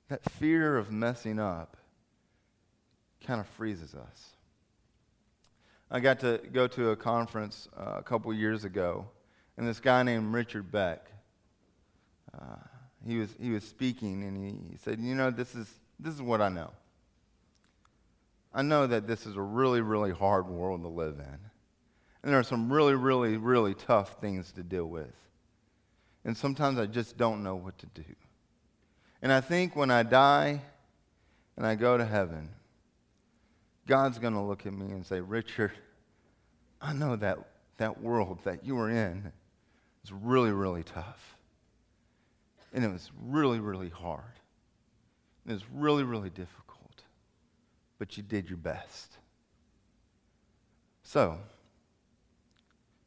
That 0.08 0.24
fear 0.32 0.76
of 0.76 0.90
messing 0.90 1.38
up 1.38 1.76
kind 3.26 3.40
of 3.40 3.46
freezes 3.46 3.94
us. 3.94 4.30
I 5.90 6.00
got 6.00 6.20
to 6.20 6.40
go 6.52 6.66
to 6.68 6.90
a 6.90 6.96
conference 6.96 7.68
uh, 7.76 7.94
a 7.96 8.02
couple 8.02 8.32
years 8.32 8.64
ago, 8.64 9.06
and 9.56 9.66
this 9.66 9.80
guy 9.80 10.02
named 10.02 10.34
Richard 10.34 10.70
Beck. 10.70 11.10
Uh, 12.34 12.56
he 13.06 13.18
was, 13.18 13.34
he 13.40 13.50
was 13.50 13.64
speaking 13.64 14.24
and 14.24 14.70
he, 14.70 14.76
said, 14.76 15.00
You 15.00 15.14
know, 15.14 15.30
this 15.30 15.54
is, 15.54 15.68
this 15.98 16.14
is 16.14 16.22
what 16.22 16.40
I 16.40 16.48
know. 16.48 16.70
I 18.52 18.62
know 18.62 18.86
that 18.86 19.06
this 19.06 19.26
is 19.26 19.36
a 19.36 19.40
really, 19.40 19.80
really 19.80 20.10
hard 20.10 20.48
world 20.48 20.82
to 20.82 20.88
live 20.88 21.18
in. 21.18 21.38
And 22.22 22.32
there 22.32 22.38
are 22.38 22.44
some 22.44 22.72
really, 22.72 22.94
really, 22.94 23.36
really 23.36 23.74
tough 23.74 24.20
things 24.20 24.50
to 24.52 24.62
deal 24.62 24.86
with. 24.86 25.14
And 26.24 26.36
sometimes 26.36 26.78
I 26.78 26.86
just 26.86 27.16
don't 27.16 27.42
know 27.42 27.54
what 27.54 27.78
to 27.78 27.86
do. 27.86 28.04
And 29.22 29.32
I 29.32 29.40
think 29.40 29.76
when 29.76 29.90
I 29.90 30.02
die 30.02 30.60
and 31.56 31.66
I 31.66 31.74
go 31.74 31.96
to 31.96 32.04
heaven, 32.04 32.48
God's 33.86 34.18
going 34.18 34.34
to 34.34 34.40
look 34.40 34.66
at 34.66 34.72
me 34.72 34.86
and 34.86 35.06
say, 35.06 35.20
Richard, 35.20 35.72
I 36.80 36.92
know 36.92 37.16
that, 37.16 37.38
that 37.78 38.02
world 38.02 38.40
that 38.44 38.64
you 38.64 38.76
were 38.76 38.90
in 38.90 39.32
is 40.04 40.12
really, 40.12 40.52
really 40.52 40.82
tough. 40.82 41.37
And 42.72 42.84
it 42.84 42.92
was 42.92 43.10
really, 43.20 43.60
really 43.60 43.88
hard. 43.88 44.22
It 45.46 45.52
was 45.52 45.64
really, 45.72 46.04
really 46.04 46.30
difficult. 46.30 47.02
But 47.98 48.16
you 48.16 48.22
did 48.22 48.48
your 48.48 48.58
best. 48.58 49.16
So, 51.02 51.38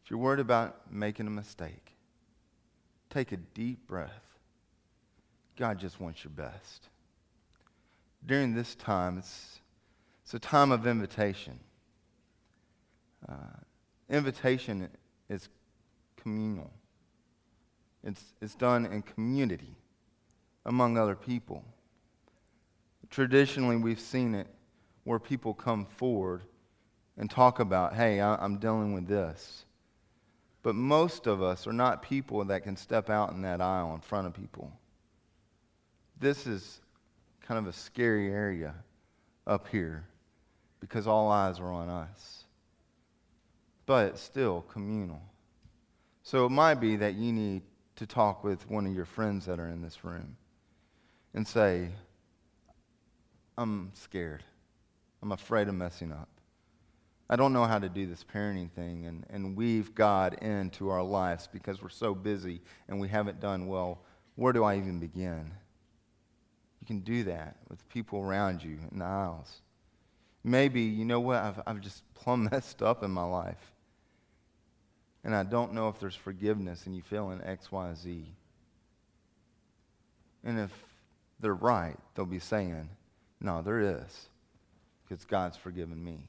if 0.03 0.09
you're 0.09 0.19
worried 0.19 0.39
about 0.39 0.91
making 0.91 1.27
a 1.27 1.31
mistake, 1.31 1.95
take 3.09 3.31
a 3.31 3.37
deep 3.37 3.87
breath. 3.87 4.37
God 5.55 5.77
just 5.77 6.01
wants 6.01 6.23
your 6.23 6.31
best. 6.31 6.89
During 8.25 8.55
this 8.55 8.73
time, 8.75 9.19
it's, 9.19 9.59
it's 10.23 10.33
a 10.33 10.39
time 10.39 10.71
of 10.71 10.87
invitation. 10.87 11.59
Uh, 13.27 13.33
invitation 14.09 14.89
is 15.29 15.49
communal, 16.17 16.71
it's, 18.03 18.33
it's 18.41 18.55
done 18.55 18.85
in 18.85 19.01
community 19.01 19.75
among 20.65 20.97
other 20.97 21.15
people. 21.15 21.63
Traditionally, 23.09 23.77
we've 23.77 23.99
seen 23.99 24.35
it 24.35 24.47
where 25.03 25.19
people 25.19 25.53
come 25.53 25.85
forward 25.85 26.43
and 27.17 27.29
talk 27.29 27.59
about, 27.59 27.93
hey, 27.93 28.21
I'm 28.21 28.57
dealing 28.57 28.93
with 28.93 29.07
this. 29.07 29.65
But 30.63 30.75
most 30.75 31.27
of 31.27 31.41
us 31.41 31.67
are 31.67 31.73
not 31.73 32.01
people 32.01 32.45
that 32.45 32.63
can 32.63 32.75
step 32.75 33.09
out 33.09 33.31
in 33.31 33.41
that 33.41 33.61
aisle 33.61 33.93
in 33.95 34.01
front 34.01 34.27
of 34.27 34.33
people. 34.33 34.71
This 36.19 36.45
is 36.45 36.79
kind 37.41 37.57
of 37.57 37.67
a 37.67 37.73
scary 37.73 38.31
area 38.31 38.75
up 39.47 39.67
here 39.67 40.05
because 40.79 41.07
all 41.07 41.31
eyes 41.31 41.59
are 41.59 41.71
on 41.71 41.89
us. 41.89 42.45
But 43.85 44.07
it's 44.07 44.21
still 44.21 44.61
communal. 44.61 45.21
So 46.23 46.45
it 46.45 46.49
might 46.49 46.75
be 46.75 46.95
that 46.97 47.15
you 47.15 47.33
need 47.33 47.63
to 48.01 48.07
talk 48.07 48.43
with 48.43 48.67
one 48.67 48.87
of 48.87 48.95
your 48.95 49.05
friends 49.05 49.45
that 49.45 49.59
are 49.59 49.67
in 49.67 49.83
this 49.83 50.03
room 50.03 50.35
and 51.35 51.47
say, 51.47 51.87
I'm 53.59 53.91
scared. 53.93 54.43
I'm 55.21 55.31
afraid 55.31 55.67
of 55.67 55.75
messing 55.75 56.11
up. 56.11 56.27
I 57.29 57.35
don't 57.35 57.53
know 57.53 57.65
how 57.65 57.77
to 57.77 57.89
do 57.89 58.07
this 58.07 58.23
parenting 58.23 58.71
thing 58.71 59.05
and, 59.05 59.23
and 59.29 59.55
weave 59.55 59.93
God 59.93 60.33
into 60.41 60.89
our 60.89 61.03
lives 61.03 61.47
because 61.53 61.83
we're 61.83 61.89
so 61.89 62.15
busy 62.15 62.59
and 62.89 62.99
we 62.99 63.07
haven't 63.07 63.39
done 63.39 63.67
well. 63.67 64.01
Where 64.33 64.51
do 64.51 64.63
I 64.63 64.77
even 64.77 64.97
begin? 64.97 65.51
You 66.79 66.87
can 66.87 67.01
do 67.01 67.21
that 67.25 67.57
with 67.69 67.87
people 67.87 68.21
around 68.21 68.63
you 68.63 68.79
in 68.91 68.97
the 68.97 69.05
aisles. 69.05 69.61
Maybe, 70.43 70.81
you 70.81 71.05
know 71.05 71.19
what, 71.19 71.37
I've, 71.37 71.61
I've 71.67 71.81
just 71.81 72.01
plumb 72.15 72.49
messed 72.51 72.81
up 72.81 73.03
in 73.03 73.11
my 73.11 73.25
life. 73.25 73.73
And 75.23 75.35
I 75.35 75.43
don't 75.43 75.73
know 75.73 75.87
if 75.87 75.99
there's 75.99 76.15
forgiveness 76.15 76.85
and 76.85 76.95
you 76.95 77.01
feel 77.01 77.31
in 77.31 77.41
X, 77.43 77.71
Y, 77.71 77.93
Z. 77.93 78.25
And 80.43 80.59
if 80.59 80.71
they're 81.39 81.53
right, 81.53 81.97
they'll 82.15 82.25
be 82.25 82.39
saying, 82.39 82.89
No, 83.39 83.61
there 83.61 83.79
is, 83.79 84.29
because 85.03 85.25
God's 85.25 85.57
forgiven 85.57 86.03
me. 86.03 86.19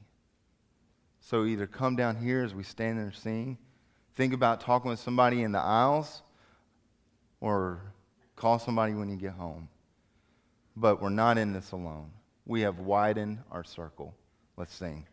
So 1.21 1.45
either 1.45 1.65
come 1.65 1.95
down 1.95 2.17
here 2.17 2.43
as 2.43 2.53
we 2.53 2.63
stand 2.63 2.99
there 2.99 3.11
sing, 3.11 3.57
think 4.15 4.33
about 4.33 4.61
talking 4.61 4.91
with 4.91 4.99
somebody 4.99 5.41
in 5.41 5.53
the 5.53 5.59
aisles, 5.59 6.21
or 7.39 7.79
call 8.35 8.59
somebody 8.59 8.93
when 8.93 9.09
you 9.09 9.15
get 9.15 9.33
home. 9.33 9.69
But 10.75 11.01
we're 11.01 11.09
not 11.09 11.37
in 11.37 11.53
this 11.53 11.71
alone. 11.71 12.11
We 12.45 12.61
have 12.61 12.79
widened 12.79 13.39
our 13.51 13.63
circle. 13.63 14.13
Let's 14.57 14.73
sing. 14.73 15.05